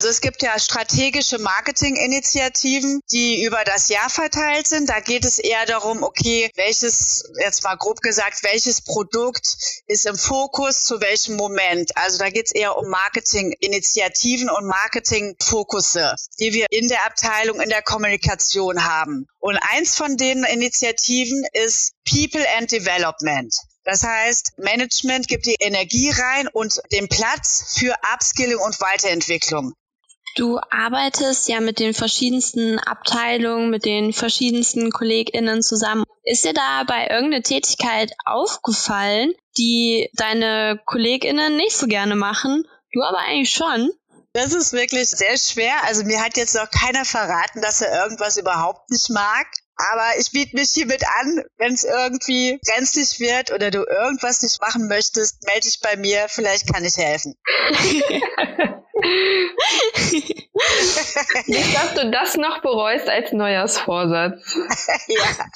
also 0.00 0.10
es 0.10 0.20
gibt 0.20 0.42
ja 0.42 0.56
strategische 0.60 1.38
Marketinginitiativen, 1.38 3.00
die 3.10 3.42
über 3.42 3.64
das 3.64 3.88
Jahr 3.88 4.08
verteilt 4.08 4.68
sind. 4.68 4.88
Da 4.88 5.00
geht 5.00 5.24
es 5.24 5.40
eher 5.40 5.66
darum, 5.66 6.04
okay, 6.04 6.52
welches, 6.54 7.28
jetzt 7.40 7.64
mal 7.64 7.74
grob 7.74 8.00
gesagt, 8.00 8.44
welches 8.44 8.80
Produkt 8.80 9.56
ist 9.88 10.06
im 10.06 10.16
Fokus 10.16 10.84
zu 10.84 11.00
welchem 11.00 11.34
Moment. 11.34 11.96
Also 11.96 12.18
da 12.18 12.30
geht 12.30 12.46
es 12.46 12.54
eher 12.54 12.76
um 12.76 12.88
Marketinginitiativen 12.88 14.48
und 14.48 14.66
Marketingfokusse, 14.66 16.14
die 16.38 16.52
wir 16.52 16.66
in 16.70 16.86
der 16.86 17.04
Abteilung, 17.04 17.60
in 17.60 17.68
der 17.68 17.82
Kommunikation 17.82 18.84
haben. 18.84 19.26
Und 19.40 19.58
eins 19.72 19.96
von 19.96 20.16
den 20.16 20.44
Initiativen 20.44 21.44
ist 21.52 21.94
People 22.08 22.46
and 22.56 22.70
Development. 22.70 23.52
Das 23.82 24.04
heißt, 24.04 24.58
Management 24.58 25.26
gibt 25.26 25.46
die 25.46 25.56
Energie 25.58 26.10
rein 26.10 26.46
und 26.46 26.80
den 26.92 27.08
Platz 27.08 27.74
für 27.76 27.96
Upskilling 28.14 28.58
und 28.58 28.80
Weiterentwicklung. 28.80 29.74
Du 30.36 30.58
arbeitest 30.70 31.48
ja 31.48 31.60
mit 31.60 31.78
den 31.78 31.94
verschiedensten 31.94 32.78
Abteilungen, 32.78 33.70
mit 33.70 33.84
den 33.84 34.12
verschiedensten 34.12 34.90
KollegInnen 34.90 35.62
zusammen. 35.62 36.04
Ist 36.22 36.44
dir 36.44 36.52
da 36.52 36.84
bei 36.84 37.08
irgendeine 37.08 37.42
Tätigkeit 37.42 38.12
aufgefallen, 38.24 39.32
die 39.56 40.10
deine 40.14 40.80
KollegInnen 40.84 41.56
nicht 41.56 41.76
so 41.76 41.86
gerne 41.86 42.16
machen, 42.16 42.64
du 42.92 43.02
aber 43.02 43.18
eigentlich 43.18 43.50
schon? 43.50 43.90
Das 44.32 44.52
ist 44.52 44.72
wirklich 44.72 45.08
sehr 45.08 45.36
schwer. 45.38 45.72
Also 45.84 46.04
mir 46.04 46.22
hat 46.22 46.36
jetzt 46.36 46.54
noch 46.54 46.70
keiner 46.70 47.04
verraten, 47.04 47.60
dass 47.62 47.80
er 47.80 48.04
irgendwas 48.04 48.36
überhaupt 48.36 48.90
nicht 48.90 49.10
mag. 49.10 49.46
Aber 49.76 50.18
ich 50.18 50.32
biete 50.32 50.56
mich 50.56 50.70
hiermit 50.70 51.04
an, 51.20 51.44
wenn 51.56 51.72
es 51.72 51.84
irgendwie 51.84 52.58
brenzlig 52.66 53.20
wird 53.20 53.52
oder 53.52 53.70
du 53.70 53.84
irgendwas 53.84 54.42
nicht 54.42 54.60
machen 54.60 54.88
möchtest, 54.88 55.44
melde 55.46 55.60
dich 55.60 55.80
bei 55.80 55.96
mir, 55.96 56.26
vielleicht 56.28 56.72
kann 56.72 56.84
ich 56.84 56.96
helfen. 56.96 57.36
Nicht, 61.46 61.74
dass 61.76 61.94
du 61.94 62.10
das 62.10 62.36
noch 62.36 62.60
bereust 62.62 63.08
als 63.08 63.32
Neujahrsvorsatz. 63.32 64.54
ja, 65.08 65.46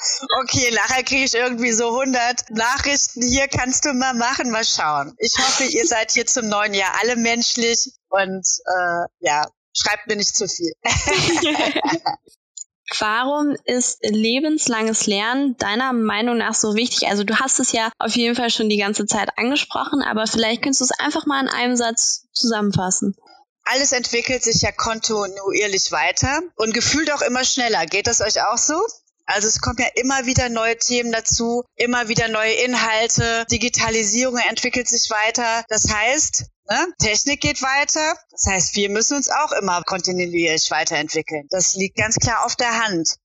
okay, 0.40 0.70
nachher 0.74 1.02
kriege 1.02 1.24
ich 1.24 1.34
irgendwie 1.34 1.72
so 1.72 1.88
100 1.88 2.50
Nachrichten. 2.50 3.22
Hier 3.22 3.48
kannst 3.48 3.84
du 3.84 3.92
mal 3.94 4.14
machen, 4.14 4.50
mal 4.50 4.64
schauen. 4.64 5.14
Ich 5.18 5.34
hoffe, 5.38 5.64
ihr 5.64 5.86
seid 5.86 6.12
hier 6.12 6.26
zum 6.26 6.48
neuen 6.48 6.74
Jahr 6.74 6.92
alle 7.00 7.16
menschlich 7.16 7.90
und 8.10 8.46
äh, 8.66 9.06
ja, 9.20 9.44
schreibt 9.76 10.06
mir 10.06 10.16
nicht 10.16 10.36
zu 10.36 10.46
viel. 10.46 10.72
Warum 12.98 13.56
ist 13.64 14.00
lebenslanges 14.02 15.06
Lernen 15.06 15.56
deiner 15.56 15.92
Meinung 15.92 16.36
nach 16.36 16.54
so 16.54 16.74
wichtig? 16.74 17.08
Also 17.08 17.24
du 17.24 17.38
hast 17.40 17.58
es 17.58 17.72
ja 17.72 17.90
auf 17.98 18.14
jeden 18.16 18.34
Fall 18.34 18.50
schon 18.50 18.68
die 18.68 18.76
ganze 18.76 19.06
Zeit 19.06 19.30
angesprochen, 19.38 20.02
aber 20.02 20.26
vielleicht 20.26 20.62
könntest 20.62 20.82
du 20.82 20.84
es 20.84 21.00
einfach 21.00 21.24
mal 21.24 21.40
in 21.40 21.48
einem 21.48 21.76
Satz 21.76 22.28
zusammenfassen. 22.32 23.16
Alles 23.64 23.92
entwickelt 23.92 24.42
sich 24.42 24.62
ja 24.62 24.72
kontinuierlich 24.72 25.92
weiter 25.92 26.40
und 26.56 26.74
gefühlt 26.74 27.12
auch 27.12 27.22
immer 27.22 27.44
schneller. 27.44 27.86
Geht 27.86 28.06
das 28.06 28.20
euch 28.20 28.42
auch 28.42 28.58
so? 28.58 28.80
Also 29.24 29.48
es 29.48 29.60
kommen 29.60 29.78
ja 29.78 29.86
immer 29.94 30.26
wieder 30.26 30.48
neue 30.48 30.76
Themen 30.76 31.12
dazu, 31.12 31.64
immer 31.76 32.08
wieder 32.08 32.28
neue 32.28 32.52
Inhalte, 32.52 33.46
Digitalisierung 33.50 34.36
entwickelt 34.48 34.88
sich 34.88 35.08
weiter. 35.10 35.64
Das 35.68 35.88
heißt, 35.92 36.44
ne, 36.68 36.86
Technik 37.00 37.40
geht 37.40 37.62
weiter. 37.62 38.16
Das 38.30 38.46
heißt, 38.46 38.76
wir 38.76 38.90
müssen 38.90 39.16
uns 39.16 39.30
auch 39.30 39.52
immer 39.52 39.82
kontinuierlich 39.84 40.70
weiterentwickeln. 40.70 41.46
Das 41.50 41.74
liegt 41.74 41.96
ganz 41.96 42.16
klar 42.16 42.44
auf 42.44 42.56
der 42.56 42.84
Hand. 42.84 43.16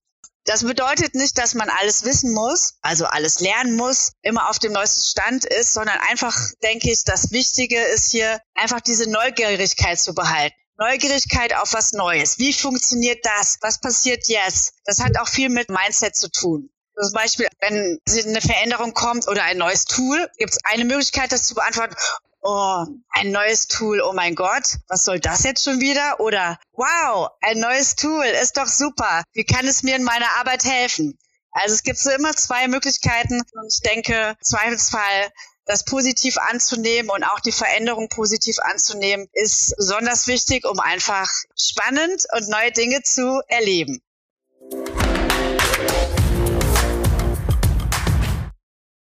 Das 0.48 0.64
bedeutet 0.64 1.14
nicht, 1.14 1.36
dass 1.36 1.52
man 1.52 1.68
alles 1.68 2.06
wissen 2.06 2.32
muss, 2.32 2.78
also 2.80 3.04
alles 3.04 3.40
lernen 3.40 3.76
muss, 3.76 4.12
immer 4.22 4.48
auf 4.48 4.58
dem 4.58 4.72
neuesten 4.72 5.02
Stand 5.02 5.44
ist, 5.44 5.74
sondern 5.74 5.98
einfach, 6.08 6.34
denke 6.62 6.90
ich, 6.90 7.04
das 7.04 7.32
Wichtige 7.32 7.78
ist 7.78 8.10
hier 8.10 8.40
einfach 8.54 8.80
diese 8.80 9.10
Neugierigkeit 9.10 10.00
zu 10.00 10.14
behalten. 10.14 10.56
Neugierigkeit 10.78 11.54
auf 11.54 11.74
was 11.74 11.92
Neues. 11.92 12.38
Wie 12.38 12.54
funktioniert 12.54 13.26
das? 13.26 13.58
Was 13.60 13.78
passiert 13.78 14.26
jetzt? 14.28 14.72
Das 14.86 15.00
hat 15.00 15.18
auch 15.18 15.28
viel 15.28 15.50
mit 15.50 15.68
Mindset 15.68 16.16
zu 16.16 16.30
tun. 16.30 16.70
Zum 16.98 17.12
Beispiel, 17.12 17.46
wenn 17.60 17.98
eine 18.08 18.40
Veränderung 18.40 18.94
kommt 18.94 19.28
oder 19.28 19.42
ein 19.42 19.58
neues 19.58 19.84
Tool, 19.84 20.30
gibt 20.38 20.52
es 20.52 20.58
eine 20.64 20.86
Möglichkeit, 20.86 21.30
das 21.30 21.42
zu 21.42 21.56
beantworten 21.56 21.94
oh, 22.42 22.84
ein 23.10 23.30
neues 23.30 23.68
Tool, 23.68 24.00
oh 24.00 24.12
mein 24.12 24.34
Gott, 24.34 24.78
was 24.88 25.04
soll 25.04 25.20
das 25.20 25.44
jetzt 25.44 25.64
schon 25.64 25.80
wieder? 25.80 26.20
Oder 26.20 26.58
wow, 26.72 27.30
ein 27.40 27.58
neues 27.58 27.96
Tool, 27.96 28.24
ist 28.24 28.56
doch 28.56 28.66
super. 28.66 29.24
Wie 29.32 29.44
kann 29.44 29.66
es 29.66 29.82
mir 29.82 29.96
in 29.96 30.04
meiner 30.04 30.30
Arbeit 30.38 30.64
helfen? 30.64 31.18
Also 31.50 31.74
es 31.74 31.82
gibt 31.82 31.98
so 31.98 32.10
immer 32.10 32.34
zwei 32.36 32.68
Möglichkeiten 32.68 33.40
und 33.40 33.72
ich 33.72 33.80
denke, 33.80 34.36
Zweifelsfall 34.42 35.32
das 35.68 35.84
positiv 35.84 36.38
anzunehmen 36.38 37.10
und 37.10 37.22
auch 37.24 37.40
die 37.40 37.52
Veränderung 37.52 38.08
positiv 38.08 38.56
anzunehmen, 38.58 39.28
ist 39.32 39.74
besonders 39.76 40.26
wichtig, 40.26 40.66
um 40.66 40.80
einfach 40.80 41.30
spannend 41.56 42.24
und 42.34 42.48
neue 42.48 42.72
Dinge 42.72 43.02
zu 43.02 43.42
erleben. 43.48 44.00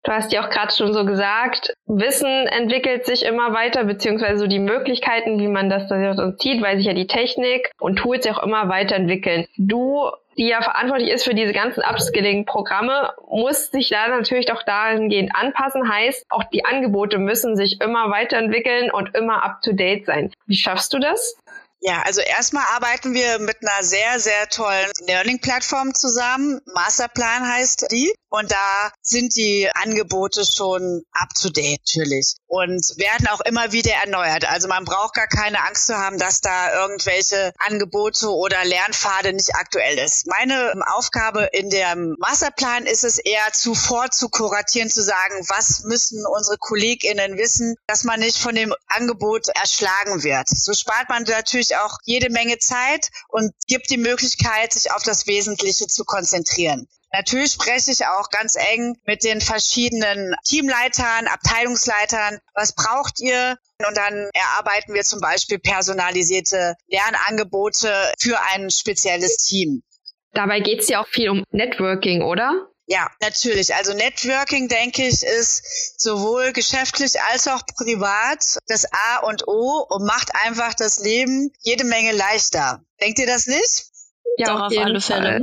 Du 0.08 0.14
hast 0.14 0.32
ja 0.32 0.42
auch 0.42 0.48
gerade 0.48 0.74
schon 0.74 0.94
so 0.94 1.04
gesagt, 1.04 1.74
Wissen 1.84 2.46
entwickelt 2.46 3.04
sich 3.04 3.26
immer 3.26 3.52
weiter, 3.52 3.84
beziehungsweise 3.84 4.38
so 4.38 4.46
die 4.46 4.58
Möglichkeiten, 4.58 5.38
wie 5.38 5.48
man 5.48 5.68
das 5.68 5.86
dann 5.86 6.38
zieht, 6.38 6.62
weil 6.62 6.78
sich 6.78 6.86
ja 6.86 6.94
die 6.94 7.06
Technik 7.06 7.72
und 7.78 7.96
Tools 7.96 8.24
ja 8.24 8.32
auch 8.32 8.42
immer 8.42 8.70
weiterentwickeln. 8.70 9.46
Du, 9.58 10.08
die 10.38 10.48
ja 10.48 10.62
verantwortlich 10.62 11.10
ist 11.10 11.24
für 11.24 11.34
diese 11.34 11.52
ganzen 11.52 11.82
Upskilling-Programme, 11.82 13.12
musst 13.28 13.72
sich 13.72 13.90
da 13.90 14.08
natürlich 14.08 14.46
doch 14.46 14.62
dahingehend 14.62 15.32
anpassen. 15.34 15.92
Heißt, 15.92 16.24
auch 16.30 16.44
die 16.44 16.64
Angebote 16.64 17.18
müssen 17.18 17.54
sich 17.54 17.78
immer 17.82 18.10
weiterentwickeln 18.10 18.90
und 18.90 19.14
immer 19.14 19.44
up-to-date 19.44 20.06
sein. 20.06 20.32
Wie 20.46 20.56
schaffst 20.56 20.94
du 20.94 21.00
das? 21.00 21.36
Ja, 21.80 22.02
also 22.02 22.20
erstmal 22.20 22.64
arbeiten 22.74 23.14
wir 23.14 23.38
mit 23.38 23.56
einer 23.62 23.84
sehr, 23.84 24.18
sehr 24.18 24.48
tollen 24.48 24.90
Learning-Plattform 25.06 25.94
zusammen. 25.94 26.60
Masterplan 26.74 27.48
heißt 27.48 27.86
die. 27.90 28.12
Und 28.30 28.50
da 28.50 28.90
sind 29.00 29.34
die 29.36 29.70
Angebote 29.74 30.44
schon 30.44 31.02
up 31.12 31.30
to 31.40 31.48
date 31.48 31.80
natürlich 31.86 32.34
und 32.46 32.84
werden 32.98 33.26
auch 33.28 33.40
immer 33.40 33.72
wieder 33.72 33.92
erneuert. 33.92 34.46
Also 34.46 34.68
man 34.68 34.84
braucht 34.84 35.14
gar 35.14 35.28
keine 35.28 35.64
Angst 35.66 35.86
zu 35.86 35.96
haben, 35.96 36.18
dass 36.18 36.42
da 36.42 36.82
irgendwelche 36.82 37.52
Angebote 37.58 38.28
oder 38.28 38.62
Lernpfade 38.64 39.32
nicht 39.32 39.54
aktuell 39.54 39.98
ist. 39.98 40.26
Meine 40.26 40.74
Aufgabe 40.92 41.48
in 41.52 41.70
dem 41.70 42.16
Masterplan 42.18 42.84
ist 42.84 43.04
es 43.04 43.18
eher 43.18 43.52
zuvor 43.54 44.10
zu 44.10 44.28
kuratieren, 44.28 44.90
zu 44.90 45.02
sagen, 45.02 45.46
was 45.48 45.84
müssen 45.84 46.24
unsere 46.26 46.58
KollegInnen 46.58 47.38
wissen, 47.38 47.76
dass 47.86 48.04
man 48.04 48.20
nicht 48.20 48.38
von 48.38 48.54
dem 48.54 48.74
Angebot 48.88 49.48
erschlagen 49.48 50.22
wird. 50.22 50.48
So 50.48 50.74
spart 50.74 51.08
man 51.08 51.22
natürlich 51.22 51.67
auch 51.76 51.98
jede 52.04 52.30
Menge 52.30 52.58
Zeit 52.58 53.08
und 53.28 53.52
gibt 53.66 53.90
die 53.90 53.98
Möglichkeit, 53.98 54.72
sich 54.72 54.92
auf 54.92 55.02
das 55.02 55.26
Wesentliche 55.26 55.86
zu 55.86 56.04
konzentrieren. 56.04 56.88
Natürlich 57.12 57.52
spreche 57.52 57.90
ich 57.90 58.06
auch 58.06 58.28
ganz 58.30 58.54
eng 58.54 58.96
mit 59.06 59.24
den 59.24 59.40
verschiedenen 59.40 60.34
Teamleitern, 60.44 61.26
Abteilungsleitern. 61.26 62.38
Was 62.54 62.74
braucht 62.74 63.20
ihr? 63.20 63.56
Und 63.86 63.96
dann 63.96 64.28
erarbeiten 64.34 64.92
wir 64.92 65.02
zum 65.02 65.20
Beispiel 65.20 65.58
personalisierte 65.58 66.74
Lernangebote 66.88 68.12
für 68.18 68.38
ein 68.52 68.70
spezielles 68.70 69.38
Team. 69.38 69.82
Dabei 70.32 70.60
geht 70.60 70.80
es 70.80 70.88
ja 70.88 71.00
auch 71.02 71.08
viel 71.08 71.30
um 71.30 71.44
Networking, 71.50 72.22
oder? 72.22 72.68
Ja, 72.90 73.10
natürlich. 73.20 73.74
Also 73.74 73.92
Networking, 73.92 74.68
denke 74.68 75.06
ich, 75.06 75.22
ist 75.22 76.00
sowohl 76.00 76.54
geschäftlich 76.54 77.20
als 77.20 77.46
auch 77.46 77.62
privat 77.76 78.42
das 78.66 78.86
A 78.90 79.18
und 79.26 79.46
O 79.46 79.86
und 79.90 80.06
macht 80.06 80.34
einfach 80.34 80.72
das 80.72 80.98
Leben 80.98 81.52
jede 81.60 81.84
Menge 81.84 82.12
leichter. 82.12 82.82
Denkt 82.98 83.18
ihr 83.18 83.26
das 83.26 83.46
nicht? 83.46 83.84
Ja, 84.38 84.46
Doch, 84.46 84.60
auf, 84.62 84.72
auf 84.72 84.84
alle 84.84 85.00
Fälle. 85.02 85.42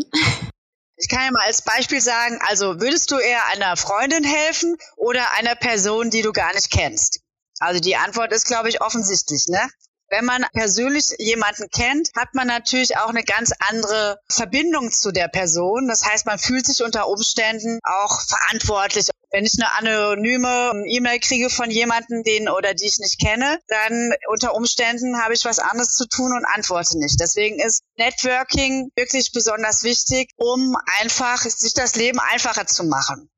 Ich 0.98 1.08
kann 1.08 1.26
ja 1.26 1.32
mal 1.32 1.46
als 1.46 1.62
Beispiel 1.62 2.02
sagen, 2.02 2.40
also 2.48 2.80
würdest 2.80 3.12
du 3.12 3.18
eher 3.20 3.46
einer 3.48 3.78
Freundin 3.78 4.24
helfen 4.24 4.78
oder 4.96 5.34
einer 5.34 5.54
Person, 5.54 6.10
die 6.10 6.24
du 6.24 6.32
gar 6.32 6.54
nicht 6.54 6.72
kennst? 6.72 7.20
Also 7.60 7.80
die 7.80 7.96
Antwort 7.96 8.32
ist, 8.32 8.48
glaube 8.48 8.70
ich, 8.70 8.82
offensichtlich, 8.82 9.48
ne? 9.50 9.70
Wenn 10.16 10.24
man 10.24 10.46
persönlich 10.54 11.14
jemanden 11.20 11.70
kennt, 11.70 12.10
hat 12.16 12.34
man 12.36 12.48
natürlich 12.48 12.98
auch 12.98 13.10
eine 13.10 13.26
ganz 13.26 13.52
andere 13.68 14.18
Verbindung 14.30 14.90
zu 14.90 15.12
der 15.12 15.28
Person. 15.28 15.90
Das 15.90 16.06
heißt, 16.06 16.26
man 16.26 16.40
fühlt 16.40 16.66
sich 16.66 16.84
unter 16.84 17.10
Umständen 17.10 17.80
auch 17.84 18.22
verantwortlich. 18.22 19.10
Wenn 19.32 19.44
ich 19.44 19.56
eine 19.60 19.74
anonyme 19.74 20.86
E-Mail 20.88 21.20
kriege 21.20 21.50
von 21.50 21.70
jemandem, 21.70 22.24
den 22.24 22.48
oder 22.48 22.74
die 22.74 22.86
ich 22.86 22.98
nicht 23.00 23.20
kenne, 23.20 23.60
dann 23.68 24.14
unter 24.30 24.56
Umständen 24.56 25.22
habe 25.22 25.34
ich 25.34 25.44
was 25.44 25.60
anderes 25.60 25.98
zu 25.98 26.08
tun 26.08 26.32
und 26.32 26.46
antworte 26.46 26.98
nicht. 26.98 27.20
Deswegen 27.20 27.60
ist 27.60 27.82
Networking 27.98 28.92
wirklich 28.96 29.34
besonders 29.34 29.84
wichtig, 29.84 30.30
um 30.38 30.78
einfach 31.02 31.42
sich 31.42 31.74
das 31.74 31.98
Leben 31.98 32.22
einfacher 32.22 32.68
zu 32.68 32.86
machen. 32.86 33.30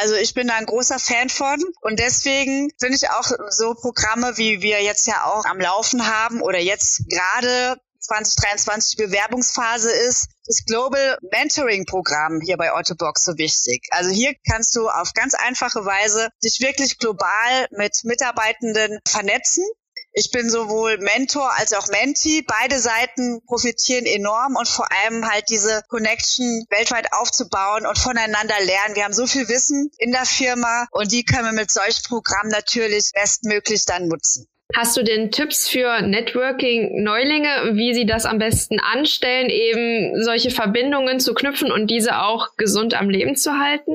Also 0.00 0.14
ich 0.14 0.34
bin 0.34 0.48
da 0.48 0.54
ein 0.54 0.66
großer 0.66 0.98
Fan 0.98 1.28
von 1.28 1.62
und 1.82 1.98
deswegen 1.98 2.70
finde 2.80 2.96
ich 2.96 3.10
auch 3.10 3.30
so 3.50 3.74
Programme, 3.74 4.36
wie 4.36 4.62
wir 4.62 4.82
jetzt 4.82 5.06
ja 5.06 5.24
auch 5.24 5.44
am 5.44 5.60
Laufen 5.60 6.06
haben 6.06 6.40
oder 6.40 6.58
jetzt 6.58 7.02
gerade 7.08 7.76
2023 8.02 8.96
die 8.96 9.04
Bewerbungsphase 9.04 9.90
ist, 9.90 10.28
das 10.46 10.64
Global 10.66 11.18
Mentoring 11.30 11.84
Programm 11.86 12.40
hier 12.40 12.56
bei 12.56 12.72
Autobox 12.72 13.24
so 13.24 13.38
wichtig. 13.38 13.86
Also 13.90 14.10
hier 14.10 14.34
kannst 14.50 14.74
du 14.74 14.88
auf 14.88 15.12
ganz 15.14 15.34
einfache 15.34 15.84
Weise 15.84 16.30
dich 16.42 16.60
wirklich 16.60 16.98
global 16.98 17.68
mit 17.70 18.00
Mitarbeitenden 18.04 18.98
vernetzen 19.06 19.64
ich 20.14 20.30
bin 20.30 20.50
sowohl 20.50 20.98
Mentor 20.98 21.50
als 21.58 21.72
auch 21.72 21.88
Mentee. 21.88 22.44
Beide 22.46 22.78
Seiten 22.78 23.40
profitieren 23.46 24.04
enorm 24.04 24.56
und 24.56 24.68
vor 24.68 24.86
allem 24.92 25.26
halt 25.30 25.44
diese 25.48 25.82
Connection 25.88 26.64
weltweit 26.68 27.12
aufzubauen 27.12 27.86
und 27.86 27.98
voneinander 27.98 28.56
lernen. 28.64 28.94
Wir 28.94 29.04
haben 29.04 29.14
so 29.14 29.26
viel 29.26 29.48
Wissen 29.48 29.90
in 29.98 30.12
der 30.12 30.26
Firma 30.26 30.86
und 30.90 31.12
die 31.12 31.24
können 31.24 31.46
wir 31.46 31.52
mit 31.52 31.70
solch 31.70 32.02
Programmen 32.06 32.50
natürlich 32.50 33.10
bestmöglich 33.14 33.86
dann 33.86 34.08
nutzen. 34.08 34.46
Hast 34.74 34.96
du 34.96 35.02
denn 35.02 35.30
Tipps 35.30 35.68
für 35.68 36.00
Networking-Neulinge, 36.00 37.72
wie 37.74 37.92
sie 37.94 38.06
das 38.06 38.24
am 38.24 38.38
besten 38.38 38.80
anstellen, 38.80 39.50
eben 39.50 40.22
solche 40.22 40.50
Verbindungen 40.50 41.20
zu 41.20 41.34
knüpfen 41.34 41.70
und 41.70 41.90
diese 41.90 42.18
auch 42.22 42.56
gesund 42.56 42.94
am 42.94 43.10
Leben 43.10 43.36
zu 43.36 43.58
halten? 43.58 43.92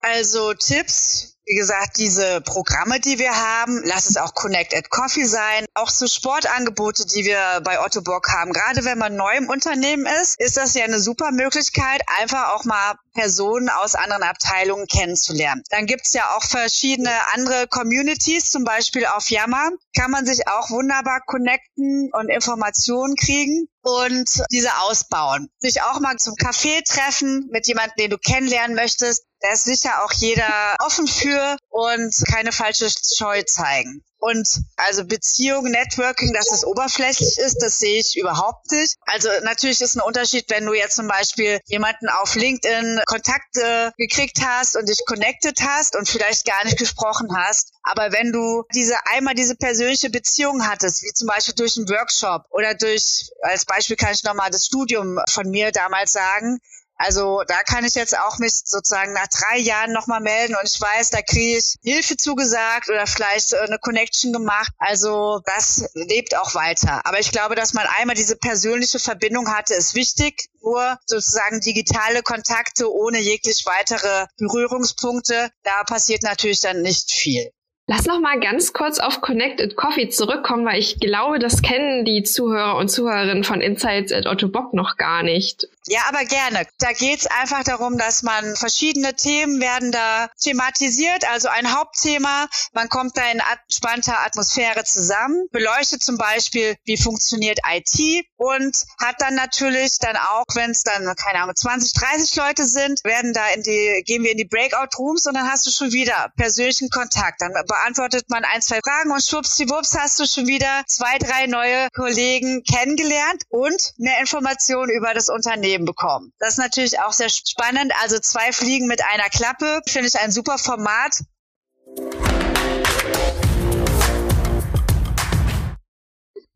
Also 0.00 0.54
Tipps 0.54 1.38
wie 1.50 1.56
gesagt, 1.56 1.98
diese 1.98 2.40
Programme, 2.42 3.00
die 3.00 3.18
wir 3.18 3.34
haben, 3.34 3.82
lass 3.84 4.08
es 4.08 4.16
auch 4.16 4.34
Connect 4.34 4.72
at 4.72 4.88
Coffee 4.88 5.24
sein, 5.24 5.66
auch 5.74 5.90
so 5.90 6.06
Sportangebote, 6.06 7.06
die 7.06 7.24
wir 7.24 7.60
bei 7.64 7.80
Otto 7.84 8.02
Bock 8.02 8.28
haben. 8.28 8.52
Gerade 8.52 8.84
wenn 8.84 8.98
man 8.98 9.16
neu 9.16 9.32
im 9.36 9.48
Unternehmen 9.48 10.06
ist, 10.22 10.38
ist 10.38 10.56
das 10.56 10.74
ja 10.74 10.84
eine 10.84 11.00
super 11.00 11.32
Möglichkeit, 11.32 12.02
einfach 12.20 12.54
auch 12.54 12.64
mal 12.64 12.94
Personen 13.14 13.68
aus 13.68 13.96
anderen 13.96 14.22
Abteilungen 14.22 14.86
kennenzulernen. 14.86 15.64
Dann 15.70 15.86
gibt's 15.86 16.12
ja 16.12 16.36
auch 16.36 16.44
verschiedene 16.44 17.10
andere 17.32 17.66
Communities, 17.66 18.50
zum 18.50 18.62
Beispiel 18.62 19.06
auf 19.06 19.28
Yammer, 19.28 19.70
kann 19.98 20.12
man 20.12 20.26
sich 20.26 20.46
auch 20.46 20.70
wunderbar 20.70 21.20
connecten 21.26 22.10
und 22.12 22.28
Informationen 22.28 23.16
kriegen 23.16 23.66
und 23.82 24.30
diese 24.50 24.76
ausbauen. 24.78 25.50
Sich 25.58 25.82
auch 25.82 26.00
mal 26.00 26.16
zum 26.16 26.34
Café 26.34 26.82
treffen 26.84 27.48
mit 27.50 27.66
jemandem, 27.66 27.96
den 27.98 28.10
du 28.10 28.18
kennenlernen 28.18 28.76
möchtest. 28.76 29.24
Da 29.40 29.52
ist 29.52 29.64
sicher 29.64 30.04
auch 30.04 30.12
jeder 30.12 30.76
offen 30.80 31.06
für 31.06 31.56
und 31.68 32.14
keine 32.30 32.52
falsche 32.52 32.88
Scheu 32.90 33.42
zeigen. 33.42 34.04
Und 34.20 34.46
also 34.76 35.04
Beziehung, 35.04 35.64
Networking, 35.64 36.34
dass 36.34 36.52
es 36.52 36.64
oberflächlich 36.64 37.38
ist, 37.38 37.62
das 37.62 37.78
sehe 37.78 37.98
ich 37.98 38.16
überhaupt 38.18 38.70
nicht. 38.70 38.96
Also 39.06 39.30
natürlich 39.44 39.80
ist 39.80 39.96
ein 39.96 40.02
Unterschied, 40.02 40.44
wenn 40.48 40.66
du 40.66 40.74
jetzt 40.74 40.96
zum 40.96 41.08
Beispiel 41.08 41.58
jemanden 41.66 42.08
auf 42.08 42.34
LinkedIn 42.34 43.00
Kontakte 43.06 43.92
gekriegt 43.96 44.40
hast 44.44 44.76
und 44.76 44.88
dich 44.88 44.98
connected 45.06 45.58
hast 45.62 45.96
und 45.96 46.06
vielleicht 46.08 46.44
gar 46.44 46.64
nicht 46.64 46.78
gesprochen 46.78 47.28
hast. 47.34 47.72
Aber 47.82 48.12
wenn 48.12 48.30
du 48.30 48.64
diese 48.74 48.94
einmal 49.06 49.34
diese 49.34 49.56
persönliche 49.56 50.10
Beziehung 50.10 50.66
hattest, 50.66 51.02
wie 51.02 51.12
zum 51.14 51.26
Beispiel 51.26 51.54
durch 51.54 51.78
einen 51.78 51.88
Workshop 51.88 52.44
oder 52.50 52.74
durch, 52.74 53.30
als 53.40 53.64
Beispiel 53.64 53.96
kann 53.96 54.12
ich 54.12 54.22
nochmal 54.22 54.50
das 54.50 54.66
Studium 54.66 55.18
von 55.30 55.48
mir 55.48 55.72
damals 55.72 56.12
sagen, 56.12 56.58
also 57.00 57.42
da 57.48 57.62
kann 57.62 57.86
ich 57.86 57.94
jetzt 57.94 58.14
auch 58.14 58.38
mich 58.38 58.60
sozusagen 58.62 59.14
nach 59.14 59.26
drei 59.28 59.58
Jahren 59.58 59.90
nochmal 59.90 60.20
melden 60.20 60.54
und 60.54 60.68
ich 60.68 60.78
weiß, 60.78 61.08
da 61.08 61.22
kriege 61.22 61.56
ich 61.56 61.76
Hilfe 61.82 62.18
zugesagt 62.18 62.90
oder 62.90 63.06
vielleicht 63.06 63.54
eine 63.54 63.78
Connection 63.78 64.34
gemacht. 64.34 64.70
Also 64.76 65.40
das 65.46 65.88
lebt 65.94 66.36
auch 66.36 66.54
weiter. 66.54 67.00
Aber 67.06 67.18
ich 67.18 67.32
glaube, 67.32 67.54
dass 67.54 67.72
man 67.72 67.86
einmal 67.98 68.16
diese 68.16 68.36
persönliche 68.36 68.98
Verbindung 68.98 69.48
hatte, 69.48 69.72
ist 69.72 69.94
wichtig. 69.94 70.50
Nur 70.60 70.98
sozusagen 71.06 71.60
digitale 71.60 72.20
Kontakte 72.20 72.92
ohne 72.92 73.18
jeglich 73.18 73.64
weitere 73.64 74.26
Berührungspunkte, 74.36 75.50
da 75.62 75.84
passiert 75.84 76.22
natürlich 76.22 76.60
dann 76.60 76.82
nicht 76.82 77.10
viel. 77.12 77.50
Lass 77.92 78.06
noch 78.06 78.20
mal 78.20 78.38
ganz 78.38 78.72
kurz 78.72 79.00
auf 79.00 79.20
Connected 79.20 79.74
Coffee 79.74 80.10
zurückkommen, 80.10 80.64
weil 80.64 80.78
ich 80.78 81.00
glaube, 81.00 81.40
das 81.40 81.60
kennen 81.60 82.04
die 82.04 82.22
Zuhörer 82.22 82.76
und 82.76 82.88
Zuhörerinnen 82.88 83.42
von 83.42 83.60
Insights 83.60 84.12
at 84.12 84.26
Otto 84.26 84.46
Bock 84.46 84.74
noch 84.74 84.96
gar 84.96 85.24
nicht. 85.24 85.66
Ja, 85.86 86.00
aber 86.08 86.24
gerne. 86.26 86.66
Da 86.78 86.92
geht's 86.92 87.26
einfach 87.26 87.64
darum, 87.64 87.96
dass 87.96 88.22
man 88.22 88.54
verschiedene 88.54 89.14
Themen 89.14 89.60
werden 89.60 89.90
da 89.92 90.28
thematisiert, 90.38 91.26
also 91.30 91.48
ein 91.48 91.74
Hauptthema. 91.74 92.48
Man 92.72 92.90
kommt 92.90 93.16
da 93.16 93.22
in 93.30 93.40
entspannter 93.40 94.20
Atmosphäre 94.20 94.84
zusammen, 94.84 95.48
beleuchtet 95.52 96.02
zum 96.02 96.18
Beispiel, 96.18 96.76
wie 96.84 96.98
funktioniert 96.98 97.60
IT 97.66 98.26
und 98.36 98.76
hat 99.00 99.16
dann 99.20 99.34
natürlich 99.34 99.98
dann 99.98 100.16
auch, 100.16 100.44
wenn 100.54 100.70
es 100.70 100.82
dann, 100.82 101.14
keine 101.16 101.40
Ahnung, 101.40 101.56
20, 101.56 101.94
30 101.94 102.36
Leute 102.36 102.66
sind, 102.66 103.02
werden 103.04 103.32
da 103.32 103.48
in 103.54 103.62
die, 103.62 104.02
gehen 104.04 104.22
wir 104.22 104.32
in 104.32 104.38
die 104.38 104.44
Breakout 104.44 104.98
Rooms 104.98 105.26
und 105.26 105.34
dann 105.34 105.50
hast 105.50 105.66
du 105.66 105.70
schon 105.70 105.92
wieder 105.92 106.30
persönlichen 106.36 106.90
Kontakt. 106.90 107.40
Dann 107.40 107.52
beantwortet 107.66 108.28
man 108.28 108.44
ein, 108.44 108.60
zwei 108.60 108.80
Fragen 108.84 109.12
und 109.12 109.22
schwuppsdiwupps 109.22 109.96
hast 109.98 110.20
du 110.20 110.26
schon 110.26 110.46
wieder 110.46 110.82
zwei, 110.86 111.16
drei 111.18 111.46
neue 111.46 111.88
Kollegen 111.94 112.62
kennengelernt 112.64 113.44
und 113.48 113.94
mehr 113.96 114.20
Informationen 114.20 114.90
über 114.90 115.14
das 115.14 115.30
Unternehmen 115.30 115.69
bekommen. 115.78 116.32
Das 116.38 116.50
ist 116.50 116.58
natürlich 116.58 117.00
auch 117.00 117.12
sehr 117.12 117.30
spannend. 117.30 117.92
Also 118.02 118.18
zwei 118.18 118.52
Fliegen 118.52 118.86
mit 118.86 119.00
einer 119.04 119.28
Klappe 119.28 119.80
finde 119.88 120.08
ich 120.08 120.18
ein 120.18 120.32
super 120.32 120.58
Format. 120.58 121.20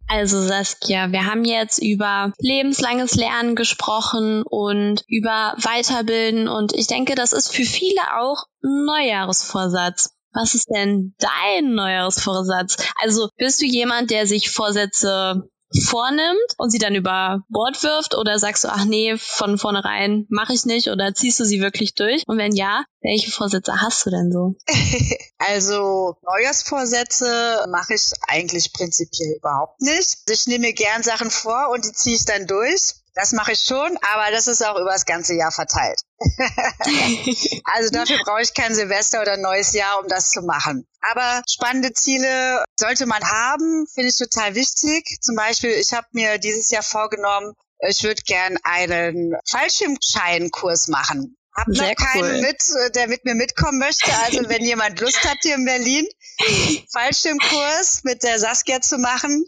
Also 0.06 0.40
Saskia, 0.40 1.10
wir 1.12 1.26
haben 1.26 1.44
jetzt 1.44 1.82
über 1.82 2.32
lebenslanges 2.38 3.14
Lernen 3.14 3.56
gesprochen 3.56 4.42
und 4.44 5.02
über 5.08 5.54
Weiterbilden 5.56 6.46
und 6.46 6.72
ich 6.74 6.86
denke, 6.86 7.14
das 7.14 7.32
ist 7.32 7.48
für 7.48 7.64
viele 7.64 8.00
auch 8.18 8.44
ein 8.62 8.84
Neujahresvorsatz. 8.84 10.10
Was 10.32 10.54
ist 10.54 10.68
denn 10.68 11.14
dein 11.18 11.74
Neujahrsvorsatz? 11.74 12.76
Also 13.00 13.28
bist 13.36 13.62
du 13.62 13.66
jemand, 13.66 14.10
der 14.10 14.26
sich 14.26 14.50
Vorsätze 14.50 15.48
vornimmt 15.82 16.54
und 16.58 16.70
sie 16.70 16.78
dann 16.78 16.94
über 16.94 17.42
Bord 17.48 17.82
wirft 17.82 18.14
oder 18.14 18.38
sagst 18.38 18.64
du, 18.64 18.68
ach 18.68 18.84
nee, 18.84 19.16
von 19.16 19.58
vornherein 19.58 20.26
mache 20.28 20.52
ich 20.52 20.64
nicht 20.64 20.88
oder 20.88 21.14
ziehst 21.14 21.40
du 21.40 21.44
sie 21.44 21.60
wirklich 21.60 21.94
durch? 21.94 22.22
Und 22.26 22.38
wenn 22.38 22.54
ja, 22.54 22.84
welche 23.00 23.30
Vorsätze 23.30 23.80
hast 23.80 24.06
du 24.06 24.10
denn 24.10 24.32
so? 24.32 24.54
Also 25.38 26.16
Neujahrsvorsätze 26.22 27.66
mache 27.68 27.94
ich 27.94 28.12
eigentlich 28.28 28.72
prinzipiell 28.72 29.36
überhaupt 29.36 29.82
nicht. 29.82 30.20
Ich 30.30 30.46
nehme 30.46 30.72
gern 30.72 31.02
Sachen 31.02 31.30
vor 31.30 31.68
und 31.70 31.84
die 31.84 31.92
ziehe 31.92 32.16
ich 32.16 32.24
dann 32.24 32.46
durch. 32.46 32.94
Das 33.14 33.32
mache 33.32 33.52
ich 33.52 33.60
schon, 33.60 33.96
aber 34.12 34.32
das 34.32 34.48
ist 34.48 34.64
auch 34.64 34.76
über 34.76 34.90
das 34.90 35.04
ganze 35.04 35.34
Jahr 35.34 35.52
verteilt. 35.52 36.00
also 37.72 37.90
dafür 37.90 38.18
brauche 38.24 38.42
ich 38.42 38.54
kein 38.54 38.74
Silvester 38.74 39.22
oder 39.22 39.36
neues 39.36 39.72
Jahr, 39.72 40.00
um 40.00 40.08
das 40.08 40.30
zu 40.30 40.42
machen. 40.42 40.86
Aber 41.00 41.42
spannende 41.48 41.92
Ziele 41.92 42.64
sollte 42.78 43.06
man 43.06 43.22
haben, 43.22 43.86
finde 43.92 44.10
ich 44.10 44.18
total 44.18 44.56
wichtig. 44.56 45.18
Zum 45.20 45.36
Beispiel, 45.36 45.70
ich 45.70 45.92
habe 45.92 46.06
mir 46.10 46.38
dieses 46.38 46.70
Jahr 46.70 46.82
vorgenommen, 46.82 47.54
ich 47.88 48.02
würde 48.02 48.22
gern 48.26 48.56
einen 48.64 49.34
Fallschirmscheinkurs 49.48 50.88
machen. 50.88 51.36
Hab 51.56 51.68
noch 51.68 51.84
Sehr 51.84 51.94
keinen 51.94 52.34
cool. 52.34 52.40
mit, 52.40 52.94
der 52.96 53.06
mit 53.06 53.24
mir 53.24 53.36
mitkommen 53.36 53.78
möchte. 53.78 54.12
Also 54.24 54.48
wenn 54.48 54.64
jemand 54.64 55.00
Lust 55.00 55.22
hat 55.24 55.38
hier 55.42 55.54
in 55.54 55.64
Berlin, 55.64 56.06
Fallschirmkurs 56.92 58.02
mit 58.02 58.24
der 58.24 58.40
Saskia 58.40 58.80
zu 58.80 58.98
machen, 58.98 59.44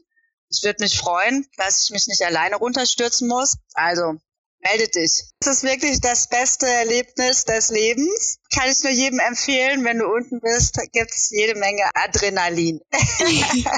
ich 0.50 0.62
würde 0.62 0.82
mich 0.82 0.98
freuen, 0.98 1.46
dass 1.56 1.84
ich 1.84 1.90
mich 1.90 2.06
nicht 2.06 2.22
alleine 2.22 2.56
runterstürzen 2.56 3.28
muss. 3.28 3.56
Also 3.74 4.14
melde 4.60 4.88
dich. 4.88 5.24
Das 5.40 5.56
ist 5.56 5.62
wirklich 5.62 6.00
das 6.00 6.28
beste 6.28 6.66
Erlebnis 6.66 7.44
des 7.44 7.70
Lebens. 7.70 8.38
Kann 8.54 8.70
ich 8.70 8.82
nur 8.82 8.92
jedem 8.92 9.18
empfehlen. 9.20 9.84
Wenn 9.84 9.98
du 9.98 10.06
unten 10.06 10.40
bist, 10.40 10.78
gibt's 10.92 11.30
jede 11.30 11.58
Menge 11.58 11.82
Adrenalin. 11.94 12.80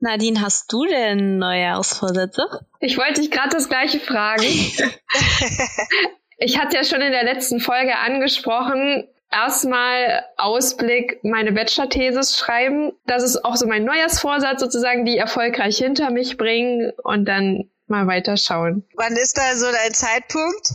Nadine, 0.00 0.40
hast 0.40 0.72
du 0.72 0.86
denn 0.86 1.38
Neujahrsvorsätze? 1.38 2.42
Ich 2.80 2.96
wollte 2.96 3.20
dich 3.20 3.30
gerade 3.30 3.50
das 3.50 3.68
gleiche 3.68 4.00
fragen. 4.00 4.44
Ich 6.42 6.58
hatte 6.58 6.78
ja 6.78 6.84
schon 6.84 7.02
in 7.02 7.12
der 7.12 7.22
letzten 7.22 7.60
Folge 7.60 7.98
angesprochen, 7.98 9.06
erstmal 9.30 10.24
Ausblick 10.36 11.20
meine 11.22 11.52
Bachelor-Thesis 11.52 12.36
schreiben. 12.36 12.92
Das 13.06 13.22
ist 13.22 13.44
auch 13.44 13.56
so 13.56 13.66
mein 13.66 13.84
Neujahrsvorsatz 13.84 14.60
sozusagen, 14.60 15.04
die 15.04 15.18
erfolgreich 15.18 15.78
hinter 15.78 16.10
mich 16.10 16.36
bringen 16.36 16.92
und 17.02 17.26
dann 17.26 17.70
mal 17.86 18.06
weiterschauen. 18.06 18.86
Wann 18.94 19.16
ist 19.16 19.36
da 19.36 19.54
so 19.56 19.66
dein 19.66 19.94
Zeitpunkt? 19.94 20.72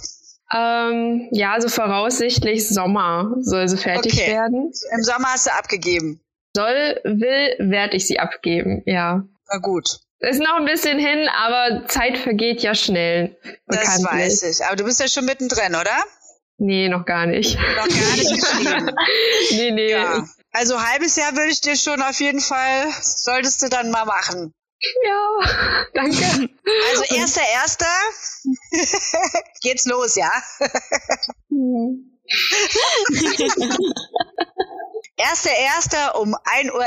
Ähm, 0.53 1.27
ja, 1.31 1.53
also 1.53 1.69
voraussichtlich 1.69 2.69
Sommer 2.69 3.35
soll 3.39 3.67
sie 3.67 3.77
fertig 3.77 4.13
okay. 4.13 4.31
werden. 4.31 4.71
Im 4.95 5.03
Sommer 5.03 5.33
hast 5.33 5.47
du 5.47 5.53
abgegeben. 5.53 6.21
Soll, 6.55 7.01
will, 7.03 7.55
werde 7.69 7.97
ich 7.97 8.07
sie 8.07 8.19
abgeben, 8.19 8.83
ja. 8.85 9.23
Na 9.51 9.57
gut. 9.59 9.99
Ist 10.19 10.39
noch 10.39 10.55
ein 10.57 10.65
bisschen 10.65 10.97
hin, 10.97 11.27
aber 11.35 11.87
Zeit 11.87 12.17
vergeht 12.17 12.61
ja 12.61 12.73
schnell. 12.73 13.37
Das 13.67 14.01
weiß 14.03 14.43
ich. 14.43 14.65
Aber 14.65 14.75
du 14.75 14.85
bist 14.85 14.99
ja 14.99 15.07
schon 15.07 15.25
mittendrin, 15.25 15.75
oder? 15.75 15.95
Nee, 16.57 16.87
noch 16.89 17.05
gar 17.05 17.25
nicht. 17.25 17.57
Noch 17.57 17.75
gar 17.75 17.87
nicht 17.87 18.33
geschrieben. 18.41 18.91
nee, 19.51 19.71
nee. 19.71 19.91
Ja. 19.91 20.25
Also 20.51 20.81
halbes 20.81 21.15
Jahr 21.17 21.33
würde 21.33 21.51
ich 21.51 21.59
dir 21.61 21.75
schon 21.75 22.01
auf 22.01 22.19
jeden 22.21 22.39
Fall, 22.39 22.87
solltest 23.01 23.61
du 23.61 23.69
dann 23.69 23.91
mal 23.91 24.05
machen. 24.05 24.53
Ja, 25.03 25.39
danke. 25.93 26.49
Also 26.89 27.03
erster, 27.15 27.41
erster 27.53 27.85
geht's 29.61 29.85
los, 29.85 30.15
ja? 30.15 30.31
erster, 35.17 35.49
erster 35.57 36.19
um 36.19 36.35
1.11 36.35 36.71
Uhr. 36.73 36.85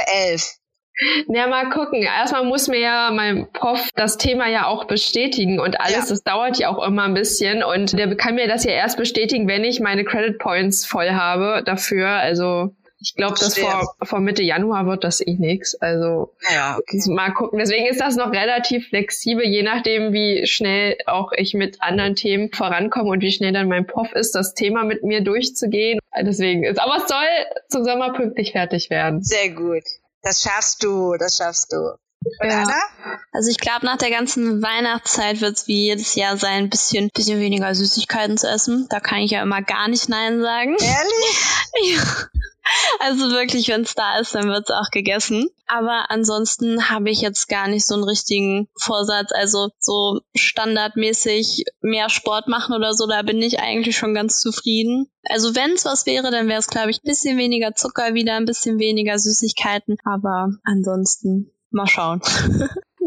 Ja, 1.29 1.47
mal 1.47 1.71
gucken. 1.71 2.03
Erstmal 2.03 2.45
muss 2.45 2.69
mir 2.69 2.81
ja 2.81 3.11
mein 3.13 3.47
Prof 3.53 3.89
das 3.95 4.17
Thema 4.17 4.49
ja 4.49 4.67
auch 4.67 4.87
bestätigen 4.87 5.61
und 5.61 5.81
alles, 5.81 5.93
ja. 5.93 6.07
das 6.09 6.23
dauert 6.23 6.59
ja 6.59 6.69
auch 6.69 6.85
immer 6.85 7.05
ein 7.05 7.15
bisschen 7.15 7.63
und 7.63 7.97
der 7.97 8.17
kann 8.17 8.35
mir 8.35 8.49
das 8.49 8.65
ja 8.65 8.73
erst 8.73 8.97
bestätigen, 8.97 9.47
wenn 9.47 9.65
ich 9.65 9.81
meine 9.81 10.05
Credit 10.05 10.39
Points 10.39 10.87
voll 10.87 11.11
habe 11.11 11.63
dafür. 11.65 12.09
Also 12.09 12.75
ich 13.01 13.15
glaube, 13.15 13.37
dass 13.39 13.57
vor, 13.57 13.95
vor 14.03 14.19
Mitte 14.19 14.43
Januar 14.43 14.87
wird 14.87 15.05
das 15.05 15.21
eh 15.21 15.35
nix. 15.35 15.77
Also 15.77 16.35
ja, 16.53 16.79
okay. 16.79 17.01
mal 17.07 17.31
gucken. 17.31 17.61
Deswegen 17.61 17.87
ist 17.87 18.01
das 18.01 18.17
noch 18.17 18.33
relativ 18.33 18.89
flexibel, 18.89 19.45
je 19.45 19.63
nachdem, 19.63 20.13
wie 20.13 20.47
schnell 20.47 20.97
auch 21.07 21.31
ich 21.33 21.55
mit 21.55 21.81
anderen 21.81 22.17
Themen 22.17 22.51
vorankomme 22.53 23.11
und 23.11 23.23
wie 23.23 23.31
schnell 23.31 23.53
dann 23.53 23.69
mein 23.69 23.87
Prof 23.87 24.13
ist, 24.13 24.35
das 24.35 24.55
Thema 24.55 24.83
mit 24.85 25.05
mir 25.05 25.21
durchzugehen. 25.21 26.01
Deswegen 26.21 26.65
ist, 26.65 26.81
aber 26.81 26.97
es 26.97 27.07
soll 27.07 27.27
zum 27.69 27.85
Sommer 27.85 28.13
pünktlich 28.13 28.53
fertig 28.53 28.91
werden. 28.91 29.23
Sehr 29.23 29.51
gut. 29.51 29.85
Das 30.23 30.43
schaffst 30.43 30.83
du, 30.83 31.17
das 31.17 31.37
schaffst 31.37 31.73
du. 31.73 31.97
Und 32.41 32.51
ja. 32.51 32.63
Anna? 32.63 33.19
Also 33.33 33.51
ich 33.51 33.59
glaube, 33.59 33.87
nach 33.87 33.97
der 33.97 34.11
ganzen 34.11 34.63
Weihnachtszeit 34.63 35.41
wird 35.41 35.57
es 35.57 35.69
wie 35.69 35.85
jedes 35.87 36.15
Jahr 36.15 36.37
sein, 36.37 36.65
ein 36.65 36.71
bisschen, 36.71 37.11
bisschen 37.15 37.41
weniger 37.41 37.75
Süßigkeiten 37.75 38.37
zu 38.37 38.49
essen. 38.49 38.87
Da 38.91 39.01
kann 39.01 39.19
ich 39.19 39.31
ja 39.31 39.43
immer 39.43 39.63
gar 39.63 39.89
nicht 39.89 40.09
Nein 40.09 40.41
sagen. 40.41 40.77
Ehrlich? 40.81 41.45
ja. 41.97 42.03
Also 43.01 43.31
wirklich, 43.31 43.69
wenn 43.69 43.83
es 43.83 43.95
da 43.95 44.19
ist, 44.19 44.35
dann 44.35 44.49
wird 44.49 44.69
es 44.69 44.75
auch 44.75 44.91
gegessen. 44.91 45.49
Aber 45.67 46.11
ansonsten 46.11 46.91
habe 46.91 47.11
ich 47.11 47.21
jetzt 47.21 47.49
gar 47.49 47.69
nicht 47.69 47.87
so 47.87 47.95
einen 47.95 48.05
richtigen 48.05 48.69
Vorsatz. 48.79 49.31
Also 49.33 49.71
so 49.79 50.21
standardmäßig 50.35 51.65
mehr 51.81 52.09
Sport 52.09 52.49
machen 52.49 52.75
oder 52.75 52.95
so, 52.95 53.07
da 53.07 53.23
bin 53.23 53.41
ich 53.43 53.61
eigentlich 53.61 53.97
schon 53.97 54.15
ganz 54.15 54.41
zufrieden. 54.41 55.07
Also 55.25 55.55
wenn 55.55 55.73
es 55.73 55.85
was 55.85 56.07
wäre, 56.07 56.31
dann 56.31 56.49
wäre 56.49 56.59
es, 56.59 56.69
glaube 56.69 56.91
ich, 56.91 56.99
ein 56.99 57.09
bisschen 57.09 57.39
weniger 57.39 57.75
Zucker 57.75 58.15
wieder, 58.15 58.37
ein 58.37 58.47
bisschen 58.47 58.79
weniger 58.79 59.19
Süßigkeiten. 59.19 59.97
Aber 60.05 60.51
ansonsten 60.65 61.53
mal 61.71 61.87
schauen. 61.87 62.21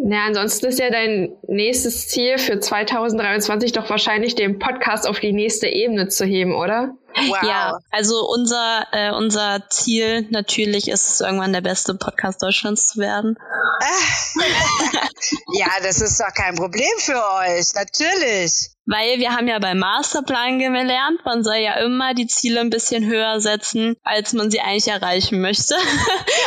Ja, 0.04 0.26
ansonsten 0.26 0.66
ist 0.66 0.80
ja 0.80 0.90
dein 0.90 1.36
nächstes 1.48 2.08
Ziel 2.08 2.40
für 2.40 2.60
2023 2.60 3.72
doch 3.72 3.90
wahrscheinlich 3.90 4.34
den 4.34 4.58
Podcast 4.58 5.08
auf 5.08 5.20
die 5.20 5.32
nächste 5.32 5.68
Ebene 5.68 6.08
zu 6.08 6.26
heben, 6.26 6.56
oder? 6.56 6.96
Wow. 7.16 7.44
Ja, 7.44 7.80
also 7.92 8.28
unser, 8.30 8.88
äh, 8.92 9.12
unser 9.12 9.68
Ziel 9.70 10.28
natürlich 10.30 10.88
ist 10.88 11.10
es, 11.10 11.20
irgendwann 11.22 11.54
der 11.54 11.62
beste 11.62 11.94
Podcast 11.96 12.42
Deutschlands 12.42 12.88
zu 12.90 13.00
werden. 13.00 13.38
ja, 15.54 15.68
das 15.84 16.02
ist 16.02 16.20
doch 16.20 16.34
kein 16.34 16.56
Problem 16.56 16.92
für 17.00 17.22
euch, 17.42 17.74
natürlich. 17.74 18.70
Weil 18.92 19.20
wir 19.20 19.32
haben 19.32 19.48
ja 19.48 19.58
beim 19.60 19.80
Masterplan 19.80 20.60
gelernt, 20.60 21.22
man 21.24 21.46
soll 21.46 21.56
ja 21.56 21.76
immer 21.80 22.14
die 22.14 22.28
Ziele 22.28 22.60
ein 22.60 22.70
bisschen 22.70 23.06
höher 23.06 23.40
setzen, 23.40 23.96
als 24.04 24.34
man 24.34 24.52
sie 24.52 24.60
eigentlich 24.60 24.90
erreichen 24.90 25.40
möchte, 25.40 25.76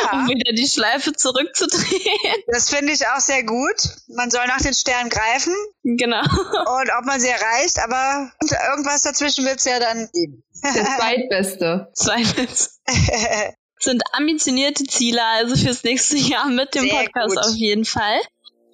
ja. 0.03 0.11
um 0.11 0.27
wieder 0.27 0.53
die 0.53 0.67
Schleife 0.67 1.13
zurückzudrehen. 1.13 2.43
Das 2.47 2.69
finde 2.69 2.93
ich 2.93 3.07
auch 3.07 3.19
sehr 3.19 3.43
gut. 3.43 3.75
Man 4.09 4.29
soll 4.29 4.45
nach 4.45 4.61
den 4.61 4.75
Sternen 4.75 5.09
greifen. 5.09 5.55
Genau. 5.83 6.21
Und 6.21 6.89
ob 6.99 7.05
man 7.05 7.19
sie 7.19 7.29
erreicht, 7.29 7.79
aber 7.83 8.31
irgendwas 8.69 9.01
dazwischen 9.01 9.43
wird 9.45 9.57
es 9.57 9.65
ja 9.65 9.79
dann 9.79 10.07
geben. 10.13 10.43
Das 10.61 10.97
Zweitbeste. 10.97 11.87
Zweitbeste. 11.95 12.69
sind 13.79 14.03
ambitionierte 14.13 14.83
Ziele 14.83 15.21
also 15.23 15.55
fürs 15.55 15.83
nächste 15.83 16.17
Jahr 16.17 16.47
mit 16.49 16.75
dem 16.75 16.83
Sehr 16.83 16.95
Podcast 16.95 17.35
gut. 17.35 17.45
auf 17.45 17.55
jeden 17.55 17.85
Fall. 17.85 18.19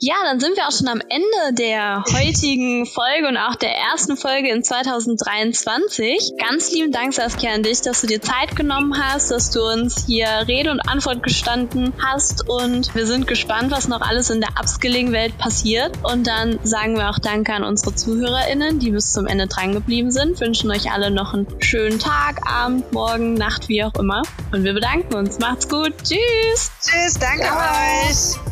Ja, 0.03 0.15
dann 0.23 0.39
sind 0.39 0.57
wir 0.57 0.67
auch 0.67 0.71
schon 0.71 0.87
am 0.87 0.99
Ende 1.09 1.53
der 1.53 2.03
heutigen 2.11 2.87
Folge 2.87 3.27
und 3.27 3.37
auch 3.37 3.53
der 3.53 3.75
ersten 3.77 4.17
Folge 4.17 4.49
in 4.49 4.63
2023. 4.63 6.37
Ganz 6.39 6.71
lieben 6.71 6.91
Dank, 6.91 7.13
Saskia, 7.13 7.53
an 7.53 7.61
dich, 7.61 7.81
dass 7.81 8.01
du 8.01 8.07
dir 8.07 8.19
Zeit 8.19 8.55
genommen 8.55 8.99
hast, 8.99 9.29
dass 9.29 9.51
du 9.51 9.61
uns 9.61 10.07
hier 10.07 10.25
Rede 10.47 10.71
und 10.71 10.79
Antwort 10.79 11.21
gestanden 11.21 11.93
hast 12.03 12.49
und 12.49 12.95
wir 12.95 13.05
sind 13.05 13.27
gespannt, 13.27 13.69
was 13.69 13.87
noch 13.87 14.01
alles 14.01 14.31
in 14.31 14.41
der 14.41 14.49
Upskilling-Welt 14.59 15.37
passiert. 15.37 15.95
Und 16.01 16.25
dann 16.25 16.57
sagen 16.63 16.95
wir 16.95 17.11
auch 17.11 17.19
Danke 17.19 17.53
an 17.53 17.63
unsere 17.63 17.93
ZuhörerInnen, 17.93 18.79
die 18.79 18.89
bis 18.89 19.13
zum 19.13 19.27
Ende 19.27 19.45
dran 19.45 19.73
geblieben 19.73 20.09
sind, 20.09 20.41
wünschen 20.41 20.71
euch 20.71 20.91
alle 20.91 21.11
noch 21.11 21.35
einen 21.35 21.45
schönen 21.61 21.99
Tag, 21.99 22.41
Abend, 22.47 22.91
Morgen, 22.91 23.35
Nacht, 23.35 23.69
wie 23.69 23.83
auch 23.83 23.93
immer. 23.99 24.23
Und 24.51 24.63
wir 24.63 24.73
bedanken 24.73 25.13
uns. 25.13 25.37
Macht's 25.37 25.69
gut. 25.69 25.93
Tschüss. 26.03 26.71
Tschüss, 26.81 27.19
danke 27.19 27.43
ja. 27.43 28.07
euch. 28.09 28.50